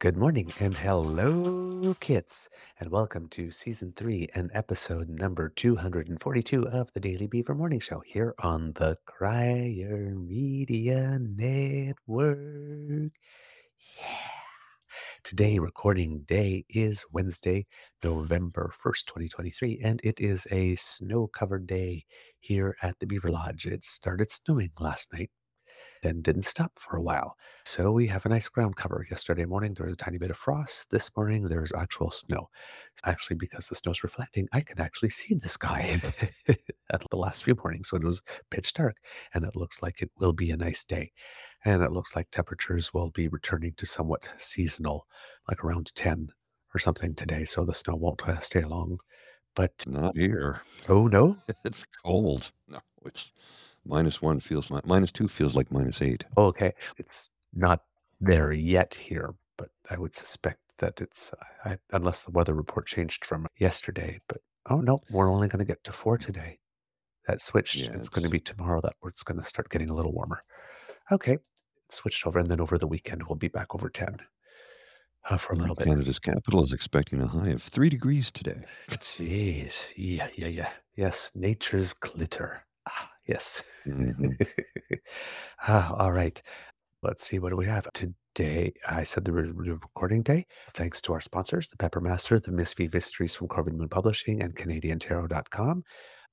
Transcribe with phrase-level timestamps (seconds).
[0.00, 6.92] Good morning and hello, kits, and welcome to season three and episode number 242 of
[6.92, 13.10] the Daily Beaver Morning Show here on the Crier Media Network.
[13.98, 14.38] Yeah.
[15.24, 17.66] Today, recording day is Wednesday,
[18.04, 22.04] November 1st, 2023, and it is a snow covered day
[22.38, 23.66] here at the Beaver Lodge.
[23.66, 25.30] It started snowing last night
[26.02, 27.36] then didn't stop for a while.
[27.64, 29.06] So we have a nice ground cover.
[29.10, 30.90] Yesterday morning, there was a tiny bit of frost.
[30.90, 32.48] This morning, there's actual snow.
[33.04, 36.00] Actually, because the snow's reflecting, I can actually see the sky
[36.48, 38.96] at the last few mornings when it was pitch dark.
[39.34, 41.12] And it looks like it will be a nice day.
[41.64, 45.06] And it looks like temperatures will be returning to somewhat seasonal,
[45.48, 46.28] like around 10
[46.74, 47.44] or something today.
[47.44, 48.98] So the snow won't uh, stay long.
[49.56, 50.62] But Not here.
[50.88, 52.52] oh no, It's cold.
[52.68, 53.32] No, it's
[53.88, 56.24] minus one feels like minus two feels like minus eight.
[56.36, 56.74] Okay.
[56.96, 57.82] It's not
[58.20, 61.34] there yet here, but I would suspect that it's,
[61.64, 64.20] I, unless the weather report changed from yesterday.
[64.28, 64.38] But
[64.68, 66.58] oh, no, we're only going to get to four today.
[67.26, 67.76] That switched.
[67.76, 70.44] Yeah, it's going to be tomorrow that it's going to start getting a little warmer.
[71.12, 71.32] Okay.
[71.32, 71.40] It
[71.90, 72.38] switched over.
[72.38, 74.18] And then over the weekend, we'll be back over 10
[75.28, 75.86] uh, for a little bit.
[75.86, 78.60] Canada's capital is expecting a high of three degrees today.
[78.90, 79.92] Jeez.
[79.96, 80.70] Yeah, yeah, yeah.
[80.96, 81.32] Yes.
[81.34, 82.64] Nature's glitter.
[83.28, 83.62] Yes.
[83.86, 84.34] Mhm.
[85.68, 86.40] ah, all right.
[87.02, 87.38] Let's see.
[87.38, 88.72] What do we have today?
[88.88, 90.46] I said the re- re- recording day.
[90.74, 94.56] Thanks to our sponsors, the Peppermaster, the Miss V Mysteries from Corvid Moon Publishing, and
[94.56, 95.84] CanadianTarot.com.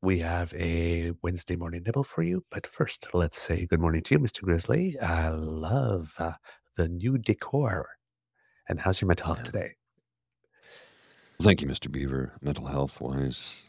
[0.01, 2.43] We have a Wednesday morning nibble for you.
[2.49, 4.41] But first, let's say good morning to you, Mr.
[4.41, 4.97] Grizzly.
[4.99, 6.33] I love uh,
[6.77, 7.89] the new decor.
[8.69, 9.43] And how's your mental health Yeah.
[9.43, 9.71] today?
[11.41, 11.91] Thank you, Mr.
[11.91, 12.33] Beaver.
[12.41, 13.67] Mental health wise,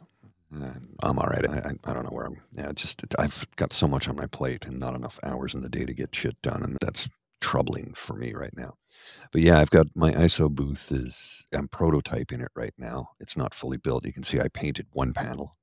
[1.03, 1.49] I'm all right.
[1.49, 2.41] I, I, I don't know where I'm.
[2.53, 5.69] Yeah, just I've got so much on my plate and not enough hours in the
[5.69, 7.09] day to get shit done, and that's
[7.41, 8.75] troubling for me right now.
[9.33, 13.11] But yeah, I've got my ISO booth is I'm prototyping it right now.
[13.21, 14.07] It's not fully built.
[14.07, 15.57] You can see I painted one panel.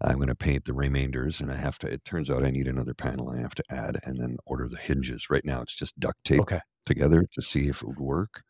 [0.00, 1.88] I'm going to paint the remainders, and I have to.
[1.88, 3.30] It turns out I need another panel.
[3.30, 5.30] I have to add and then order the hinges.
[5.30, 6.60] Right now, it's just duct tape Okay.
[6.86, 8.42] together to see if it would work.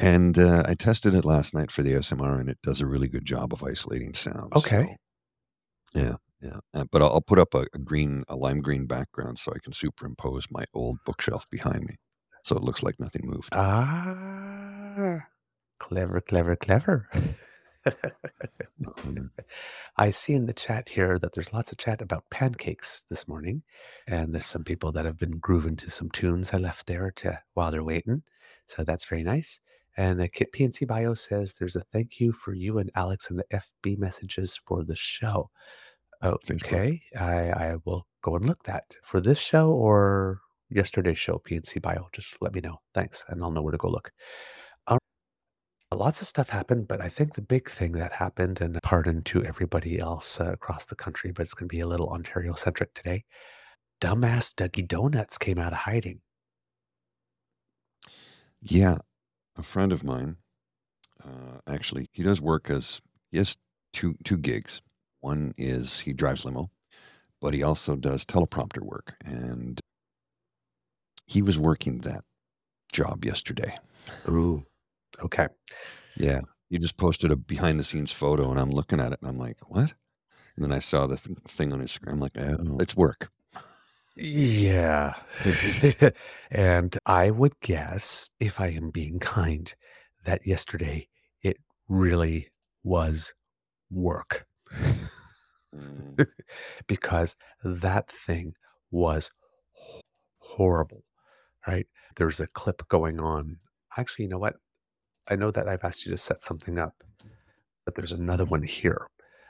[0.00, 3.06] And uh, I tested it last night for the SMR, and it does a really
[3.06, 4.48] good job of isolating sounds.
[4.56, 4.96] Okay.
[5.92, 6.60] so, yeah, yeah.
[6.72, 9.58] Uh, but I'll, I'll put up a, a green, a lime green background so I
[9.62, 11.96] can superimpose my old bookshelf behind me,
[12.44, 13.50] so it looks like nothing moved.
[13.52, 15.26] Ah,
[15.78, 17.08] clever, clever, clever.
[17.84, 19.30] Um,
[19.98, 23.64] I see in the chat here that there's lots of chat about pancakes this morning,
[24.06, 27.42] and there's some people that have been grooving to some tunes I left there to
[27.52, 28.22] while they're waiting.
[28.64, 29.60] So that's very nice.
[29.96, 33.62] And Kit PNC Bio says there's a thank you for you and Alex and the
[33.84, 35.50] FB messages for the show.
[36.22, 36.64] Facebook.
[36.64, 41.40] Okay, I, I will go and look that for this show or yesterday's show.
[41.48, 42.78] PNC Bio, just let me know.
[42.94, 44.12] Thanks, and I'll know where to go look.
[44.86, 44.98] Um,
[45.92, 49.44] lots of stuff happened, but I think the big thing that happened, and pardon to
[49.44, 52.94] everybody else uh, across the country, but it's going to be a little Ontario centric
[52.94, 53.24] today.
[54.00, 56.20] Dumbass Dougie Donuts came out of hiding.
[58.62, 58.98] Yeah,
[59.56, 60.36] a friend of mine,
[61.24, 63.00] uh, actually, he does work as
[63.30, 63.56] he has
[63.92, 64.82] two two gigs.
[65.20, 66.70] One is he drives limo,
[67.40, 69.80] but he also does teleprompter work, and
[71.26, 72.24] he was working that
[72.92, 73.78] job yesterday.
[74.28, 74.64] Ooh.
[75.22, 75.48] Okay.
[76.16, 79.30] Yeah, he just posted a behind the scenes photo, and I'm looking at it, and
[79.30, 79.94] I'm like, "What?"
[80.56, 82.14] And then I saw the th- thing on his screen.
[82.14, 83.30] I'm like, "Oh, it's work."
[84.20, 85.14] Yeah.
[86.52, 89.74] and I would guess, if I am being kind,
[90.26, 91.08] that yesterday
[91.42, 91.58] it
[91.88, 92.48] really
[92.84, 93.34] was
[93.90, 94.46] work
[95.76, 96.26] Mm,
[96.86, 98.54] because that thing
[98.90, 99.30] was
[100.38, 101.04] horrible,
[101.66, 101.86] right?
[102.16, 103.58] There's a clip going on.
[103.96, 104.56] Actually, you know what?
[105.28, 107.04] I know that I've asked you to set something up,
[107.84, 109.08] but there's another one here.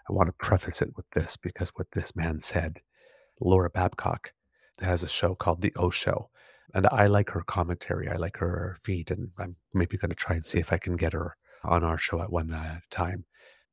[0.09, 2.81] I want to preface it with this because what this man said,
[3.41, 4.33] Laura Babcock
[4.81, 6.31] has a show called The O Show.
[6.73, 8.09] And I like her commentary.
[8.09, 9.11] I like her feed.
[9.11, 11.99] And I'm maybe going to try and see if I can get her on our
[11.99, 13.25] show at one uh, time.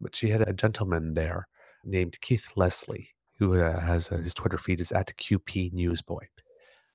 [0.02, 1.48] But she had a gentleman there
[1.84, 3.10] named Keith Leslie,
[3.40, 6.26] who uh, has uh, his Twitter feed is at QP Newsboy.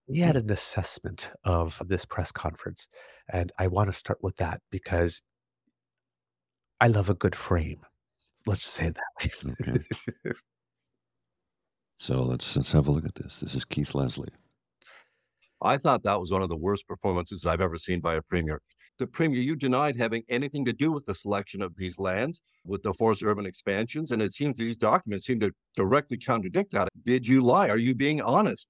[0.09, 2.89] He had an assessment of this press conference.
[3.33, 5.23] And I want to start with that because
[6.81, 7.81] I love a good frame.
[8.45, 9.55] Let's just say it that way.
[9.61, 9.85] Okay.
[12.03, 13.39] So let's let's have a look at this.
[13.39, 14.33] This is Keith Leslie.
[15.61, 18.61] I thought that was one of the worst performances I've ever seen by a premier.
[18.99, 22.83] The premier, you denied having anything to do with the selection of these lands, with
[22.83, 26.89] the forced urban expansions, and it seems these documents seem to directly contradict that.
[27.05, 27.69] Did you lie?
[27.69, 28.67] Are you being honest?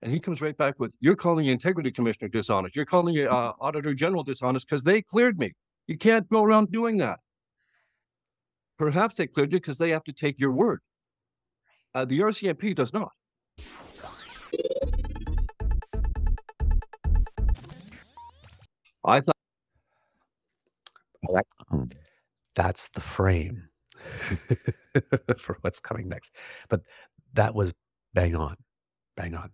[0.00, 2.74] And he comes right back with, "You're calling the integrity commissioner dishonest.
[2.74, 5.52] You're calling the uh, auditor general dishonest because they cleared me.
[5.88, 7.20] You can't go around doing that.
[8.78, 10.80] Perhaps they cleared you because they have to take your word.
[11.94, 13.12] Uh, the RCMP does not.
[19.04, 19.36] I thought."
[21.70, 21.88] Um,
[22.54, 23.68] that's the frame
[25.38, 26.34] for what's coming next.
[26.68, 26.82] But
[27.34, 27.72] that was
[28.14, 28.56] bang on,
[29.16, 29.50] bang on.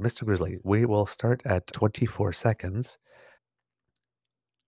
[0.00, 0.24] Mr.
[0.24, 2.98] Grizzly, we will start at 24 seconds.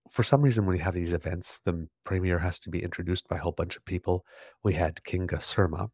[0.09, 3.37] For some reason, when we have these events, the premier has to be introduced by
[3.37, 4.23] a whole bunch of people.
[4.63, 5.89] We had Kinga Surma,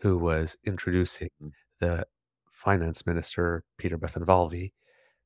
[0.00, 1.52] who was introducing Mm.
[1.80, 2.06] the
[2.50, 4.72] finance minister, Peter Bethlenfalvy,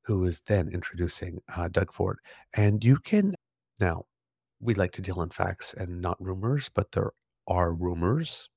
[0.03, 2.19] who was then introducing uh, Doug Ford.
[2.55, 3.35] And you can
[3.81, 4.05] now,
[4.61, 7.11] we like to deal in facts and not rumors, but there
[7.49, 8.49] are rumors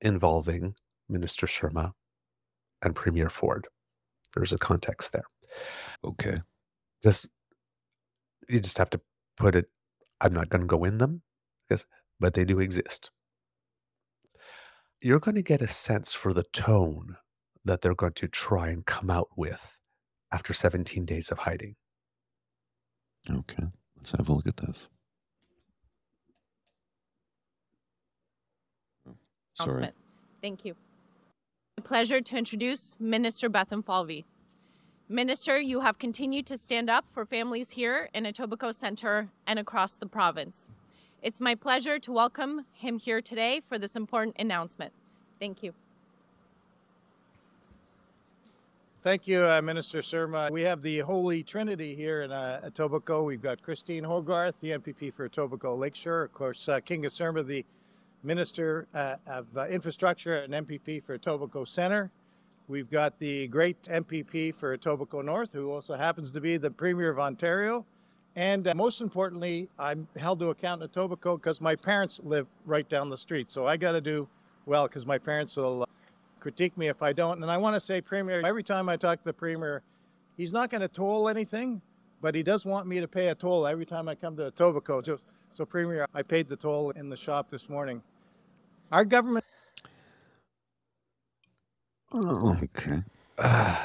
[0.00, 0.74] involving
[1.08, 1.92] Minister Surma
[2.82, 3.66] and Premier Ford.
[4.34, 5.24] There's a context there.
[6.04, 6.40] okay.
[7.02, 7.28] Just
[8.48, 9.00] you just have to
[9.36, 9.66] put it.
[10.20, 11.22] I'm not going to go in them,
[11.68, 11.86] because
[12.20, 13.10] but they do exist.
[15.00, 17.16] You're going to get a sense for the tone
[17.64, 19.78] that they're going to try and come out with
[20.32, 21.76] after 17 days of hiding.
[23.30, 23.64] Okay.
[23.96, 24.88] Let's have a look at this.
[29.06, 29.14] Oh,
[29.54, 29.90] Sorry.
[30.42, 30.74] Thank you.
[31.78, 34.24] A pleasure to introduce Minister Bethlenfalvy.
[35.08, 39.96] Minister, you have continued to stand up for families here in Etobicoke Centre and across
[39.96, 40.68] the province.
[41.26, 44.92] It's my pleasure to welcome him here today for this important announcement.
[45.40, 45.74] Thank you.
[49.02, 50.52] Thank you, uh, Minister Surma.
[50.52, 53.26] We have the Holy Trinity here in uh, Etobicoke.
[53.26, 56.22] We've got Christine Hogarth, the MPP for Etobicoke Lakeshore.
[56.22, 57.64] Of course, uh, Kinga Surma, the
[58.22, 62.08] Minister uh, of uh, Infrastructure and MPP for Etobicoke Centre.
[62.68, 67.10] We've got the great MPP for Etobicoke North, who also happens to be the Premier
[67.10, 67.84] of Ontario.
[68.36, 72.86] And uh, most importantly, I'm held to account in Etobicoke because my parents live right
[72.88, 73.48] down the street.
[73.48, 74.28] So I got to do
[74.66, 75.86] well because my parents will uh,
[76.38, 77.42] critique me if I don't.
[77.42, 79.82] And I want to say, Premier, every time I talk to the Premier,
[80.36, 81.80] he's not going to toll anything,
[82.20, 85.06] but he does want me to pay a toll every time I come to Etobicoke.
[85.06, 85.18] So,
[85.50, 88.02] so Premier, I paid the toll in the shop this morning.
[88.92, 89.44] Our government
[92.12, 93.02] Oh, okay.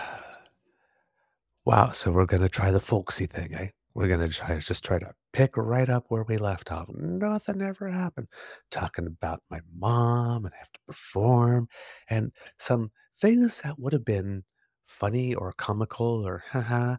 [1.66, 1.90] wow.
[1.92, 3.68] So we're going to try the folksy thing, eh?
[3.94, 6.88] We're going to try just try to pick right up where we left off.
[6.90, 8.28] Nothing ever happened.
[8.70, 11.68] Talking about my mom and I have to perform
[12.10, 14.44] and some things that would have been
[14.86, 16.98] funny or comical or haha.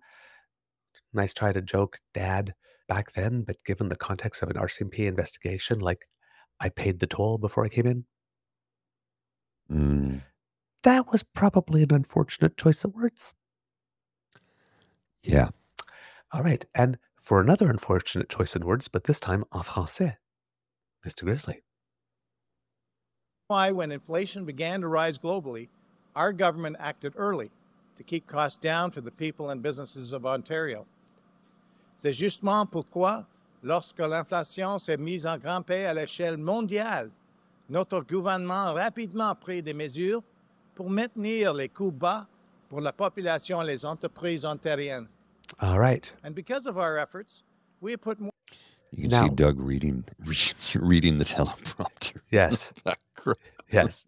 [1.14, 2.54] Nice try to joke, dad,
[2.86, 3.44] back then.
[3.44, 6.06] But given the context of an RCMP investigation, like
[6.60, 8.06] I paid the toll before I came in,
[9.70, 10.22] Mm,
[10.84, 13.34] that was probably an unfortunate choice of words.
[15.22, 15.50] yeah.
[16.32, 16.64] All right.
[16.74, 20.16] And for another unfortunate choice in words, but this time en français,
[21.06, 21.24] Mr.
[21.24, 21.62] Grizzly.
[23.52, 25.68] why, when inflation began to rise globally,
[26.16, 27.50] our government acted early
[27.98, 30.86] to keep costs down for the people and businesses of Ontario.
[31.98, 33.26] C'est justement pourquoi,
[33.62, 37.10] lorsque l'inflation s'est mise en paix à l'échelle mondiale,
[37.68, 40.22] notre gouvernement a rapidement pris des mesures
[40.74, 42.26] pour maintenir les coûts bas
[42.70, 45.08] pour la population et les entreprises ontariennes.
[45.60, 46.12] All right.
[46.24, 47.42] And because of our efforts,
[47.80, 48.32] we have put more
[48.90, 50.04] You can Now- see Doug reading
[50.74, 52.20] reading the teleprompter.
[52.30, 52.72] Yes.
[52.84, 53.38] Background.
[53.70, 54.06] Yes.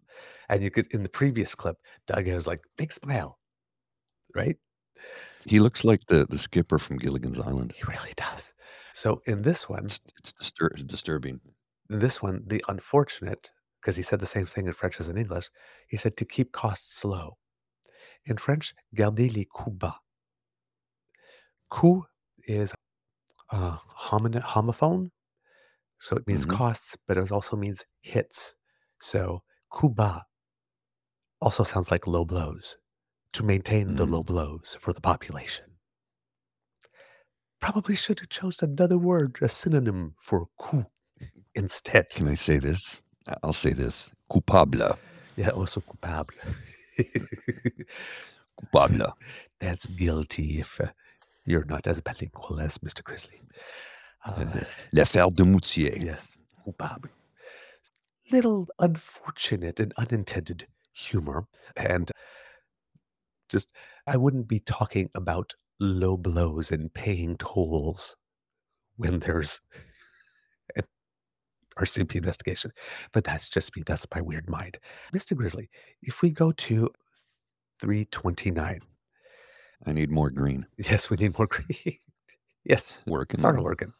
[0.49, 3.39] And you could, in the previous clip, Doug has like big smile,
[4.35, 4.57] right?
[5.45, 7.73] He looks like the, the skipper from Gilligan's Island.
[7.75, 8.53] He really does.
[8.93, 11.39] So in this one, It's, it's distur- disturbing.
[11.89, 15.17] in this one, the unfortunate, because he said the same thing in French as in
[15.17, 15.49] English,
[15.87, 17.37] he said to keep costs low.
[18.25, 19.95] In French, garder les coûts bas.
[21.71, 22.03] Coût
[22.47, 22.73] is
[23.51, 23.77] uh,
[24.09, 25.11] homin- homophone,
[25.99, 26.51] so it means Mhm.
[26.57, 28.55] costs, but it also means hits.
[28.99, 29.43] So
[29.95, 30.21] bas
[31.41, 32.77] also sounds like low blows
[33.33, 34.11] to maintain the Mhm.
[34.11, 35.65] low blows for the population.
[37.59, 40.85] Probably should have chosen another word, a synonym for coup
[41.53, 42.09] instead.
[42.09, 43.01] Can I say this?
[43.27, 44.11] I- I'll say this.
[44.29, 44.97] Coupable.
[45.35, 46.33] Yeah, also coupable.
[48.59, 49.13] Coupable.
[49.59, 50.91] That's guilty if uh,
[51.45, 53.03] you're not as bilingual as Mr.
[53.03, 53.41] Grizzly.
[54.25, 54.45] Uh,
[54.91, 55.97] L'affaire de Moutier.
[55.97, 56.35] yes,
[56.65, 57.09] coupable.
[58.31, 61.45] Little unfortunate and unintended humor.
[61.75, 62.11] And
[63.49, 63.71] just,
[64.07, 68.15] I wouldn't be talking about low blows and paying tolls
[68.95, 69.61] when there's
[70.75, 70.83] an
[71.77, 72.71] RCMP investigation.
[73.11, 73.83] But that's just me.
[73.85, 74.79] That's my weird mind.
[75.13, 75.35] Mr.
[75.35, 75.69] Grizzly,
[76.01, 76.89] if we go to
[77.79, 78.79] 329,
[79.85, 80.65] I need more green.
[80.77, 81.97] yes, we need more green.
[82.63, 83.39] yes, Working.
[83.39, 83.93] started working.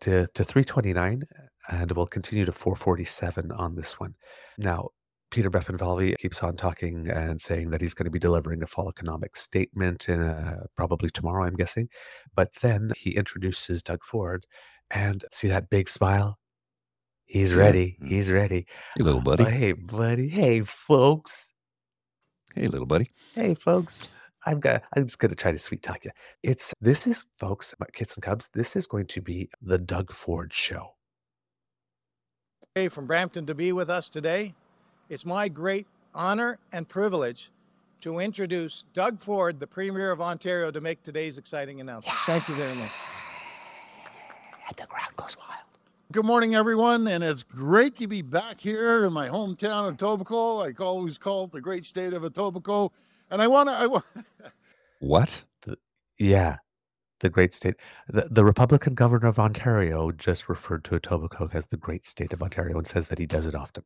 [0.00, 1.24] to, to 329,
[1.68, 4.14] and we'll continue to 447 on this one.
[4.58, 4.90] Now,
[5.30, 8.88] Peter Bethlenfalvy keeps on talking and saying that he's going to be delivering a fall
[8.88, 11.88] economic statement in uh probably tomorrow, I'm guessing.
[12.34, 14.46] But then he introduces Doug Ford,
[14.88, 16.38] and see that big smile?
[17.24, 17.98] He's ready.
[18.00, 18.08] Mm.
[18.08, 18.66] He's ready.
[18.96, 19.44] Hey, little Uh, buddy.
[19.46, 20.28] hey, buddy.
[20.28, 21.52] Hey, folks.
[22.54, 23.10] Hey, little buddy.
[23.34, 24.08] Hey, folks.
[24.46, 26.12] I'm gonna, I'm just gonna try to sweet talk you.
[26.42, 28.48] It's this is, folks, my kids and cubs.
[28.54, 30.94] This is going to be the Doug Ford show.
[32.74, 34.54] Hey, from Brampton to be with us today.
[35.08, 37.50] It's my great honor and privilege
[38.02, 42.16] to introduce Doug Ford, the Premier of Ontario, to make today's exciting announcement.
[42.20, 42.90] Thank you very much.
[44.68, 45.62] And the crowd goes wild.
[46.12, 50.68] Good morning, everyone, and it's great to be back here in my hometown of Etobicoke.
[50.68, 52.90] I always call it the great state of Etobicoke,
[53.30, 53.74] and I want to.
[53.74, 54.04] I want.
[55.00, 55.42] What?
[56.18, 56.56] Yeah,
[57.20, 57.74] the great state.
[58.08, 62.42] The, the Republican governor of Ontario just referred to Etobicoke as the great state of
[62.42, 63.84] Ontario and says that he does it often.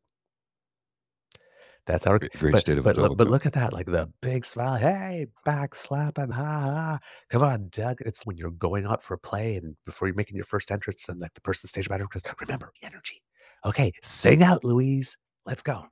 [1.87, 4.07] That's our Great, great but, state of but, look- but look at that, like the
[4.21, 4.75] big smile.
[4.77, 6.99] Hey, back slapping, ha ha.
[7.29, 7.97] Come on, Doug.
[8.01, 11.09] It's when you're going out for a play and before you're making your first entrance,
[11.09, 13.21] and like the person stage manager goes, "Remember energy."
[13.65, 15.17] Okay, sing out, Louise.
[15.45, 15.85] Let's go.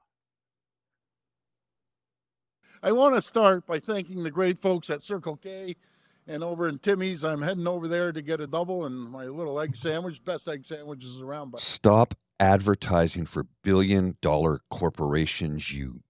[2.82, 5.76] I want to start by thanking the great folks at Circle K
[6.28, 7.26] and over in Timmy's.
[7.26, 10.66] I'm heading over there to get a double and my little egg sandwich, best egg
[10.66, 11.52] sandwiches around.
[11.52, 16.02] But Stop advertising for billion dollar corporations, you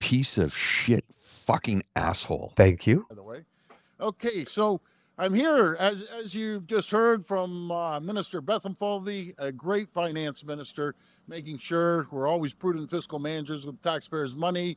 [0.00, 2.52] piece of shit fucking asshole.
[2.56, 3.06] Thank you.
[3.08, 3.44] by the way.
[3.98, 4.82] Okay, so
[5.16, 10.94] I'm here, as as you've just heard from uh, Minister Bethlenfalvy, a great finance minister,
[11.26, 14.76] making sure we're always prudent fiscal managers with taxpayers' money.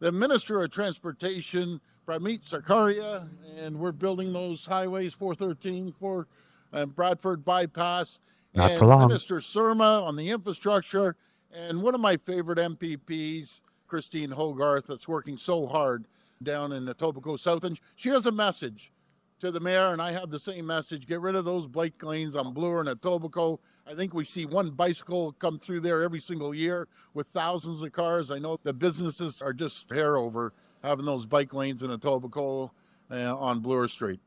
[0.00, 3.28] The Minister of Transportation, Prabmeet Sarkaria,
[3.58, 6.28] and we're building those highways 413, for
[6.72, 8.20] uh, Bradford bypass.
[8.54, 9.08] Not and for long.
[9.08, 11.16] Minister Surma on the infrastructure,
[11.52, 16.06] and one of my favorite MPPs, Christine Hogarth, that's working so hard
[16.42, 18.92] down in Etobicoke South, and she has a message
[19.40, 21.06] to the mayor, and I have the same message.
[21.06, 23.58] Get rid of those bike lanes on Bloor and Etobicoke.
[23.88, 27.90] I think we see one bicycle come through there every single year with thousands of
[27.92, 28.30] cars.
[28.30, 30.52] I know the businesses are just hair over
[30.82, 32.70] having those bike lanes in Etobicoke
[33.10, 34.20] uh, on Bloor Street.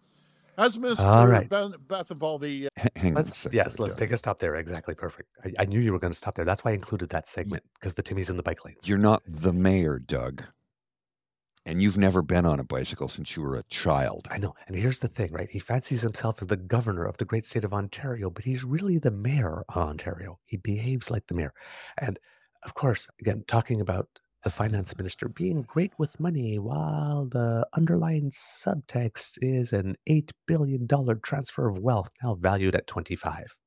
[0.57, 1.05] As Mr.
[1.05, 1.47] All right.
[1.47, 3.55] Ben, Bethlenfalvy H- Hang on Let's second.
[3.55, 3.99] yes, let's Doug.
[3.99, 4.55] take a stop there.
[4.55, 5.29] Exactly perfect.
[5.45, 6.43] I, I knew you were going to stop there.
[6.45, 8.87] That's why I included that segment because the Timmy's in the bike lanes.
[8.89, 10.43] You're not the mayor, Doug.
[11.65, 14.27] And you've never been on a bicycle since you were a child.
[14.31, 14.55] I know.
[14.67, 15.49] And here's the thing, right?
[15.49, 18.97] He fancies himself as the governor of the great state of Ontario, but he's really
[18.97, 20.39] the mayor of Ontario.
[20.45, 21.53] He behaves like the mayor.
[21.99, 22.17] And
[22.63, 24.07] of course, again, talking about
[24.43, 30.87] the finance minister being great with money while the underlying subtext is an $8 billion
[31.21, 33.59] transfer of wealth now valued at 25.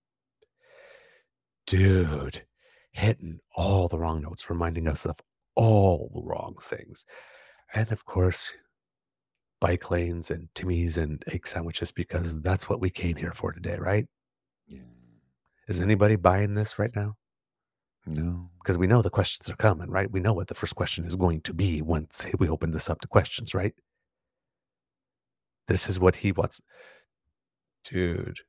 [1.67, 2.43] Dude,
[2.91, 5.21] hitting all the wrong notes, reminding us of
[5.55, 7.05] all the wrong things.
[7.75, 8.54] And of course,
[9.61, 13.76] bike lanes and Timmy's and egg sandwiches because that's what we came here for today,
[13.76, 14.07] right?
[14.69, 14.83] Yeah.
[15.66, 17.16] Is anybody buying this right now?
[18.07, 18.50] No.
[18.62, 20.11] Because we know the questions are coming, right?
[20.11, 23.00] We know what the first question is going to be once we open this up
[23.00, 23.75] to questions, right?
[25.66, 26.61] This is what he wants.
[27.85, 28.40] Dude,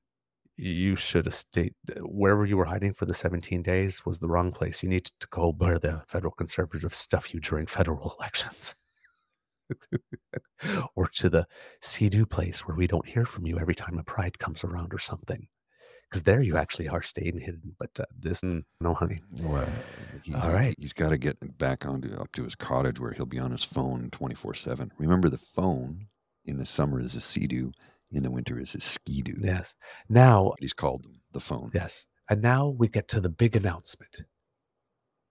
[0.55, 4.27] you should have stayed uh, wherever you were hiding for the 17 days was the
[4.27, 4.84] wrong place.
[4.84, 8.75] You need to go where the federal conservatives stuff you during federal elections.
[10.95, 11.45] or to the
[11.81, 15.00] Sea-Doo place where we don't hear from you every time a pride comes around or
[15.00, 15.48] something.
[16.10, 17.75] Because there you actually are staying hidden.
[17.79, 19.22] But uh, this, mm, no, honey.
[19.41, 19.67] Well,
[20.24, 20.75] he, All right.
[20.79, 23.63] He's got to get back onto up to his cottage where he'll be on his
[23.63, 24.91] phone 24 7.
[25.00, 26.05] Remember, the phone
[26.45, 27.72] in the summer is a sea-doo,
[28.12, 29.39] in the winter is a ski-doo.
[29.41, 29.75] Yes.
[30.07, 31.72] Now, He's called them the phone.
[31.74, 32.05] yes.
[32.29, 34.22] And now we get to the big announcement.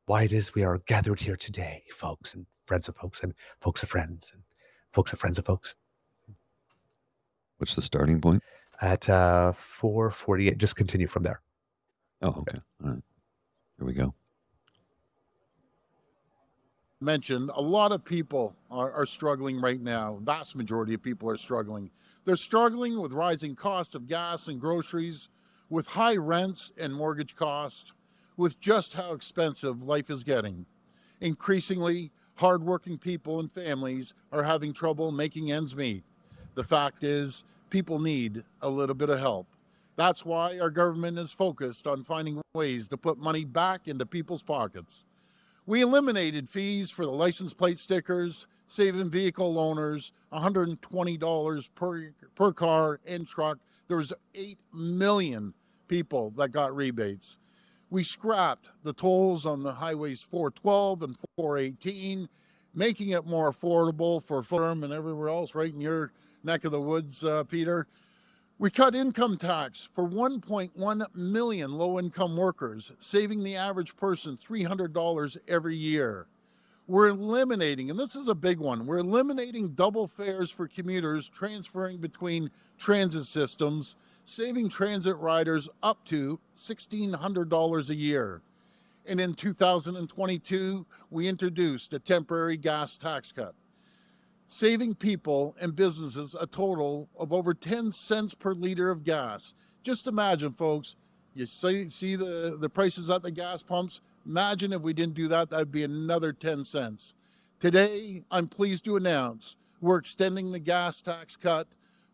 [0.06, 3.82] Why it is we are gathered here today, folks, and friends of folks, and folks
[3.82, 4.42] of friends, and
[4.92, 5.76] folks of friends of folks.
[7.56, 8.42] What's the starting point?
[8.82, 11.40] At uh, 448, just continue from there.
[12.20, 12.58] Oh, okay.
[12.82, 13.02] All right.
[13.78, 14.14] Here we go.
[17.00, 20.18] mentioned, a lot of people are, are struggling right now.
[20.22, 21.90] Vast majority of people are struggling.
[22.26, 25.28] They're struggling with rising cost of gas and groceries,
[25.70, 27.92] with high rents and mortgage costs,
[28.36, 30.66] with just how expensive life is getting.
[31.20, 36.02] Increasingly, hardworking people and families are having trouble making ends meet.
[36.54, 39.46] The fact is, people need a little bit of help.
[39.96, 44.42] That's why our government is focused on finding ways to put money back into people's
[44.42, 45.04] pockets.
[45.66, 53.00] We eliminated fees for the license plate stickers, saving vehicle owners $120 per, per car
[53.06, 53.58] and truck.
[53.88, 55.54] There was 8 million
[55.86, 57.38] people that got rebates.
[57.94, 62.28] We scrapped the tolls on the highways 412 and 418,
[62.74, 66.10] making it more affordable for firm and everywhere else right in your
[66.42, 67.86] neck of the woods, uh, Peter.
[68.58, 75.36] We cut income tax for 1.1 million low income workers, saving the average person $300
[75.46, 76.26] every year.
[76.88, 81.98] We're eliminating, and this is a big one, we're eliminating double fares for commuters transferring
[81.98, 88.40] between transit systems, saving transit riders up to $1,600 a year.
[89.06, 93.54] And in 2022, we introduced a temporary gas tax cut
[94.48, 99.54] saving people and businesses a total of over 10 cents per liter of gas.
[99.82, 100.94] Just imagine, folks,
[101.34, 104.00] you see, see the, the prices at the gas pumps.
[104.24, 107.14] Imagine if we didn't do that, that'd be another 10 cents.
[107.58, 111.66] Today, I'm pleased to announce we're extending the gas tax cut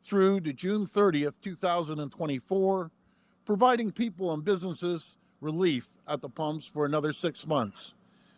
[0.04, 2.90] through to June 30th, 2024,
[3.44, 7.94] providing people and businesses relief at the pumps for another six months.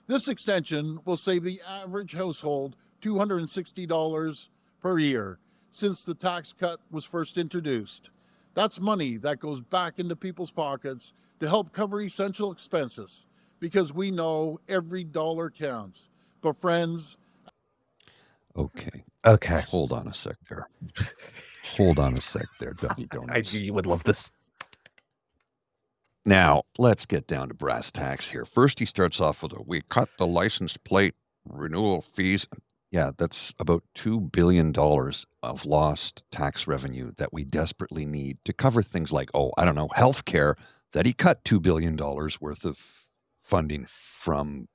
[0.06, 4.48] This extension will save the average household $260
[4.80, 5.38] per year
[5.70, 8.10] since the tax cut was first introduced.
[8.54, 13.26] That's money that goes back into people's pockets to help cover essential expenses
[13.58, 16.10] because we know every dollar counts.
[16.42, 17.16] But, friends,
[18.56, 19.04] Okay.
[19.26, 19.62] Okay.
[19.62, 20.68] Hold on a sec there.
[21.62, 22.74] Hold on a sec there,
[23.28, 23.52] I Donuts.
[23.52, 24.32] knew you would love this.
[26.24, 28.44] Now, let's get down to brass tacks here.
[28.44, 31.14] First, he starts off with a we cut the license plate
[31.48, 32.46] renewal fees.
[32.92, 34.72] Yeah, that's about $2 billion
[35.42, 39.74] of lost tax revenue that we desperately need to cover things like, oh, I don't
[39.74, 40.54] know, healthcare
[40.92, 43.08] that he cut $2 billion worth of
[43.42, 44.68] funding from.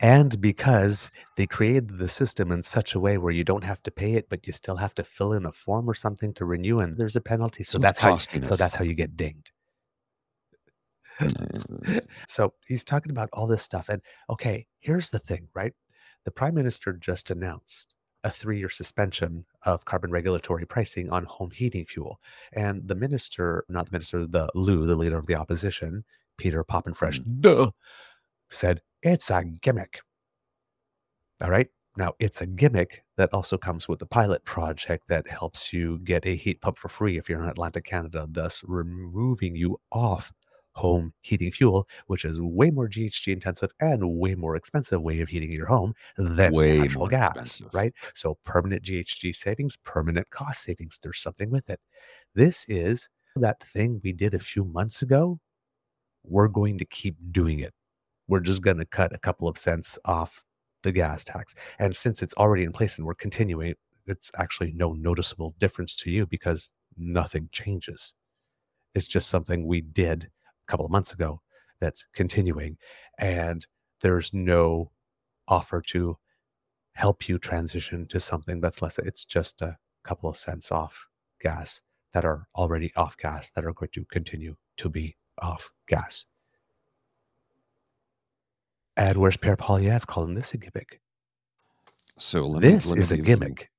[0.00, 3.90] And because they created the system in such a way where you don't have to
[3.90, 6.78] pay it, but you still have to fill in a form or something to renew,
[6.80, 7.64] and there's a penalty.
[7.64, 8.10] So So it's that's how.
[8.10, 8.56] costing So us.
[8.56, 9.52] that's how you get dinged.
[11.20, 11.28] Uh,
[12.28, 15.74] So he's talking about all this stuff, and okay, here's the thing, right?
[16.24, 17.94] The prime minister just announced
[18.24, 22.20] a three-year suspension of carbon regulatory pricing on home heating fuel,
[22.52, 26.04] and the minister, not the minister, the Lou, the leader of the opposition,
[26.38, 27.70] Peter Poppenfresh, duh,
[28.50, 30.00] said it's a gimmick.
[31.40, 31.68] All right.
[31.96, 36.24] Now, it's a gimmick that also comes with the pilot project that helps you get
[36.26, 40.32] a heat pump for free if you're in Atlantic Canada, thus removing you off
[40.74, 45.28] home heating fuel, which is way more GHG intensive and way more expensive way of
[45.28, 47.74] heating your home than Way natural gas, expensive.
[47.74, 47.92] right?
[48.14, 51.00] So permanent GHG savings, permanent cost savings.
[51.02, 51.80] There's something with it.
[52.34, 55.40] This is that thing we did a few months ago.
[56.22, 57.74] We're going to keep doing it.
[58.28, 60.44] We're just going to cut a couple of cents off
[60.82, 61.54] the gas tax.
[61.78, 63.74] And since it's already in place and we're continuing,
[64.06, 68.14] it's actually no noticeable difference to you because nothing changes.
[68.94, 71.40] It's just something we did a couple of months ago
[71.80, 72.78] that's continuing.
[73.18, 73.66] And
[74.00, 74.92] there's no
[75.46, 76.18] offer to
[76.94, 78.98] help you transition to something that's less.
[78.98, 81.06] It's just a couple of cents off
[81.40, 86.26] gas that are already off gas that are going to continue to be off gas.
[88.98, 91.00] And where's Pierre Poilievre calling this a gimmick?
[92.18, 93.70] So let me, This me is a give you- gimmick.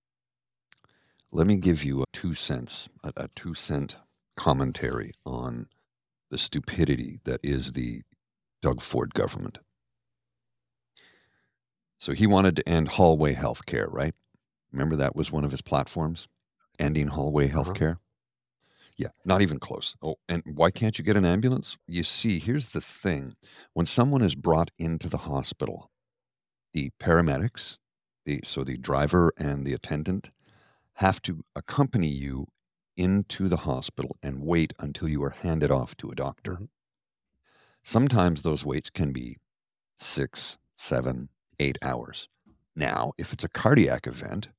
[1.32, 3.97] let me give you a two cents, a, a two cent
[4.38, 5.67] commentary on
[6.29, 8.01] the stupidity that is the
[8.62, 9.58] Doug Ford government.
[11.97, 14.15] So he wanted to end hallway health care, right?
[14.71, 16.29] Remember that was one of his platforms?
[16.79, 17.51] Ending hallway uh-huh.
[17.63, 17.99] health care?
[18.99, 19.95] Yeah, not even close.
[20.03, 21.75] Oh, and why can't you get an ambulance?
[21.88, 23.35] You see, here's the thing
[23.73, 25.89] when someone is brought into the hospital,
[26.73, 27.79] the paramedics,
[28.25, 30.31] the, so the driver and the attendant,
[30.95, 32.47] have to accompany you
[32.97, 36.53] into the hospital and wait until you are handed off to a doctor.
[36.55, 36.69] Mhm.
[37.83, 39.38] Sometimes those waits can be
[39.97, 42.29] six, seven, eight hours.
[42.75, 44.49] Now, if it's a cardiac event,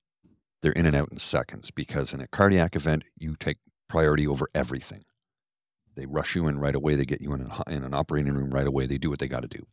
[0.62, 3.58] they're in and out in seconds because in a cardiac event, you take
[3.90, 5.04] priority over everything.
[5.96, 6.94] They rush you in right away.
[6.94, 8.86] They get you in, in an operating room right away.
[8.86, 9.66] They do what they got to do.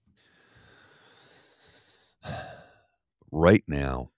[3.30, 4.12] Right now,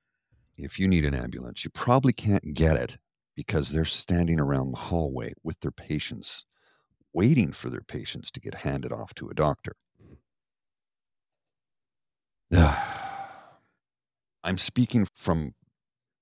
[0.55, 2.99] if you need an ambulance, you probably can't get it
[3.35, 6.45] because they're standing around the hallway with their patients,
[7.12, 9.73] waiting for their patients to get handed off to a doctor.
[14.43, 15.55] I'm speaking from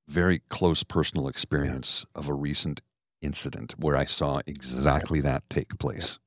[0.07, 2.79] very close personal experience of a recent
[3.21, 6.19] incident where I saw exactly that take place.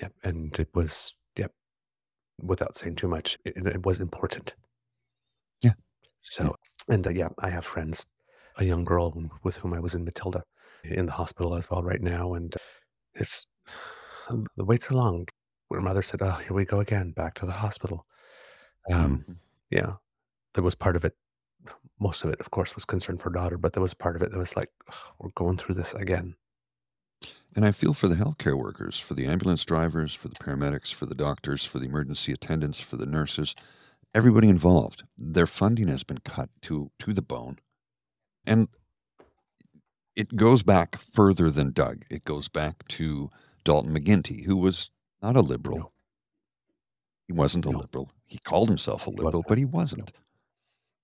[0.00, 0.12] Yep.
[0.24, 1.52] And it was, yep,
[2.40, 4.54] without saying too much, it, it was important.
[5.62, 5.72] Yeah.
[6.20, 6.56] So,
[6.88, 8.06] and uh, yeah, I have friends,
[8.56, 10.42] a young girl with whom I was in Matilda
[10.84, 12.34] in the hospital as well right now.
[12.34, 12.58] And uh,
[13.14, 13.46] it's,
[14.56, 15.26] the waits are long.
[15.70, 18.06] Her mother said, Oh, here we go again, back to the hospital.
[18.90, 19.36] Um, Mhm.
[19.70, 19.92] yeah,
[20.54, 21.14] That was part of it.
[22.02, 24.32] Most of it, of course, was concern for daughter, but there was part of it
[24.32, 24.70] that was like,
[25.20, 26.34] we're going through this again.
[27.54, 31.06] And I feel for the healthcare workers, for the ambulance drivers, for the paramedics, for
[31.06, 33.54] the doctors, for the emergency attendants, for the nurses,
[34.14, 35.04] everybody involved.
[35.16, 37.58] Their funding has been cut to to the bone.
[38.46, 38.66] And
[40.16, 42.04] it goes back further than Doug.
[42.10, 43.30] It goes back to
[43.64, 44.90] Dalton McGuinty, who was
[45.22, 45.78] not a liberal.
[45.78, 45.92] No.
[47.28, 47.78] He wasn't a No.
[47.78, 48.10] liberal.
[48.26, 49.46] He called himself a liberal, wasn't.
[49.46, 50.12] but he wasn't.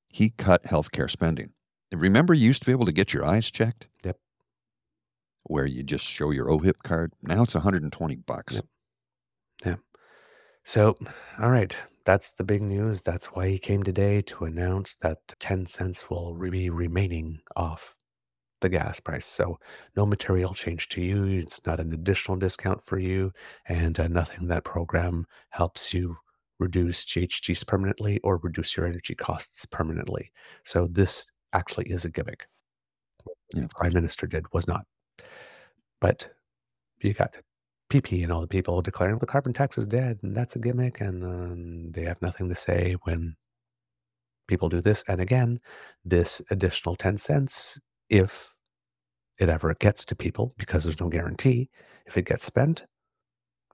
[0.08, 1.50] He cut healthcare spending.
[1.92, 3.88] Remember, you used to be able to get your eyes checked?
[4.04, 4.16] Yep.
[5.44, 7.12] Where you just show your OHIP card.
[7.22, 8.54] Now it's 120 bucks.
[8.54, 8.64] Yep.
[9.64, 9.76] Yeah.
[10.64, 10.96] So,
[11.40, 13.02] all right, that's the big news.
[13.02, 17.94] That's why he came today to announce that 10 cents will be remaining off
[18.60, 19.24] the gas price.
[19.24, 19.58] So,
[19.96, 21.24] no material change to you.
[21.24, 23.32] It's not an additional discount for you,
[23.66, 26.18] and uh, nothing that program helps you
[26.58, 30.32] reduce GHGs permanently or reduce your energy costs permanently.
[30.64, 32.46] So, this actually is a gimmick.
[33.54, 34.84] Yeah, the prime minister did was not.
[36.00, 36.28] But
[37.00, 37.36] you got
[37.90, 41.00] PP and all the people declaring the carbon tax is dead, and that's a gimmick,
[41.00, 43.36] and um, they have nothing to say when
[44.46, 45.04] people do this.
[45.08, 45.60] And again,
[46.04, 48.54] this additional 10 cents, if
[49.38, 51.70] it ever gets to people, because there's no guarantee,
[52.06, 52.84] if it gets spent,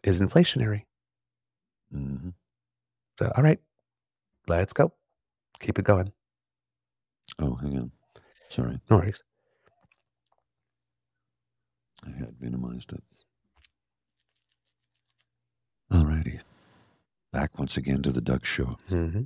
[0.02, 0.82] is inflationary.
[1.90, 2.30] hmm
[3.18, 3.60] So, all right,
[4.48, 4.92] let's go.
[5.60, 6.12] Keep it going.
[7.38, 7.92] Oh, hang on.
[8.50, 8.80] Sorry.
[8.90, 9.22] No worries.
[12.04, 13.02] I had minimized it.
[15.92, 16.40] Alrighty.
[17.32, 18.76] Back once again to the Doug Show.
[18.88, 19.22] hmm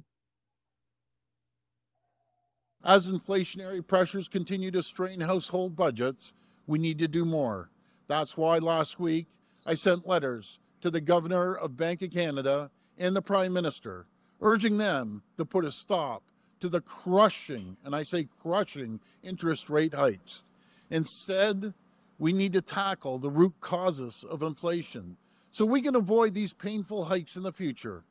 [2.85, 6.35] As inflationary pressures continue to strain household budgets,
[6.66, 7.70] we need to do more.
[8.07, 9.27] That's why last week
[9.66, 14.06] I sent letters to the Governor of Bank of Canada and the Prime Minister,
[14.40, 16.22] urging them to put a stop
[16.61, 20.44] to the crushing, and I say crushing, interest rate hikes.
[20.90, 21.72] Instead,
[22.18, 25.16] we need to tackle the root causes of inflation
[25.50, 28.02] so we can avoid these painful hikes in the future.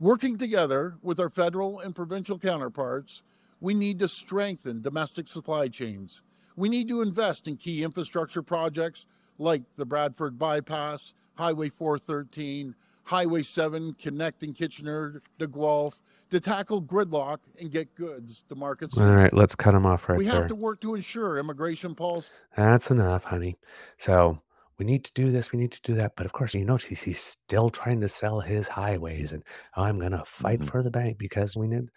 [0.00, 3.22] Working together with our federal and provincial counterparts,
[3.60, 6.22] we need to strengthen domestic supply chains.
[6.56, 9.06] We need to invest in key infrastructure projects
[9.38, 12.74] like the Bradford Bypass, Highway 413,
[13.04, 18.96] Highway 7 connecting Kitchener to Guelph to tackle gridlock and get goods to markets.
[18.98, 20.34] All right, let's cut him off right we there.
[20.34, 23.56] have to work to ensure immigration policy That's enough, honey.
[23.98, 24.40] So
[24.78, 26.12] we need to do this, we need to do that.
[26.16, 29.42] But of course, you notice he's still trying to sell his highways and
[29.76, 30.70] "Oh, I'm going to fight Mhm.
[30.70, 31.90] for the bank because we need.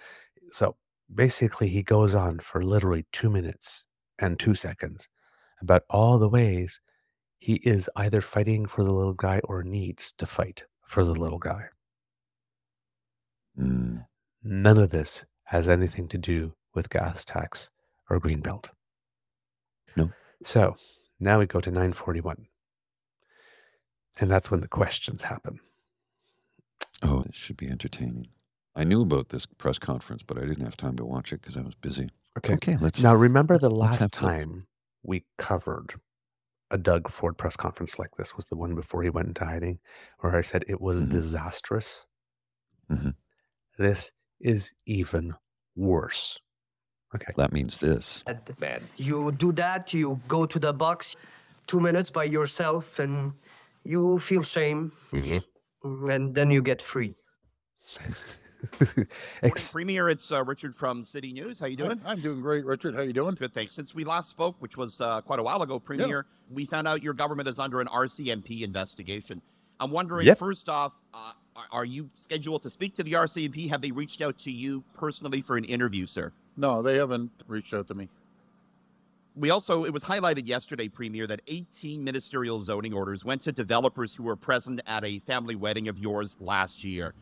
[0.49, 0.75] So
[1.13, 3.85] basically, he goes on for literally two minutes
[4.19, 5.07] and two seconds
[5.61, 6.81] about all the ways
[7.39, 11.39] he is either fighting for the little guy or needs to fight for the little
[11.39, 11.65] guy.
[13.59, 14.05] Mm.
[14.43, 17.69] None of this has anything to do with gas tax
[18.09, 18.69] or greenbelt.
[19.95, 20.11] No.
[20.43, 20.75] So
[21.19, 22.47] now we go to 941.
[24.17, 25.59] And that's when the questions happen.
[27.01, 28.27] Oh, this should be entertaining.
[28.75, 31.57] I knew about this press conference, but I didn't have time to watch it because
[31.57, 32.09] I was busy.
[32.37, 32.53] Okay.
[32.53, 33.01] Okay, let's.
[33.01, 34.67] Now, remember the last time
[35.03, 35.95] we covered
[36.71, 39.79] a Doug Ford press conference like this was the one before he went into hiding,
[40.19, 41.11] where I said it was Mhm.
[41.11, 42.07] disastrous.
[42.89, 43.15] Mhm.
[43.77, 45.35] This is even
[45.75, 46.39] worse.
[47.13, 47.33] Okay.
[47.37, 48.23] That means this.
[48.59, 48.83] bad.
[48.97, 51.15] You do that, you go to the box,
[51.67, 53.33] two minutes by yourself, and
[53.83, 54.91] you feel shame,
[55.83, 57.15] and then you get free.
[58.79, 59.07] Morning,
[59.43, 61.59] Ex- Premier, it's uh, Richard from City News.
[61.59, 61.99] How you doing?
[62.05, 62.95] I'm doing great, Richard.
[62.95, 63.35] How you doing?
[63.35, 63.73] Good, thanks.
[63.73, 67.01] Since we last spoke, which was uh, quite a while ago, Premier, we found out
[67.03, 69.41] your government is under an RCMP investigation.
[69.79, 70.37] I'm wondering, Yep.
[70.37, 73.67] first off, uh, are- are you scheduled to speak to the RCMP?
[73.69, 76.31] Have they reached out to you personally for an interview, sir?
[76.57, 78.09] No, they haven't reached out to me.
[79.37, 84.13] We also, it was highlighted yesterday, Premier, that 18 ministerial zoning orders went to developers
[84.15, 87.13] who were present at a family wedding of yours last year.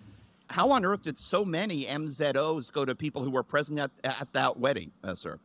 [0.50, 4.28] How on earth did so many MZOs go to people who were present at, at
[4.34, 5.40] that wedding, uh, sir?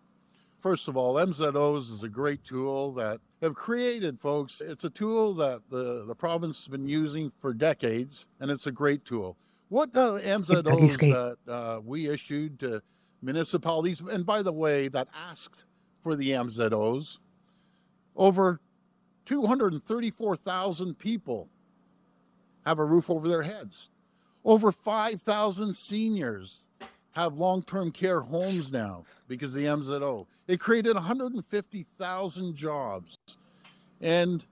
[0.61, 4.61] First of all, MZOs is a great tool that have created folks.
[4.61, 8.73] It's a tool that the, the province has been using for decades, and it's a
[8.73, 9.37] great tool.
[9.69, 11.15] What uh, MZOs skate.
[11.15, 12.83] that uh, we issued to
[13.23, 15.65] municipalities, and by the way, that asked
[16.03, 17.19] for the MZOs,
[18.17, 18.61] over
[19.27, 21.49] 234,000 people
[22.67, 23.91] have a roof over their heads.
[24.45, 26.61] Over 5,000 seniors
[27.13, 30.27] have long-term care homes now because of the MZO.
[30.47, 33.17] It created 150,000 jobs.
[34.01, 34.45] And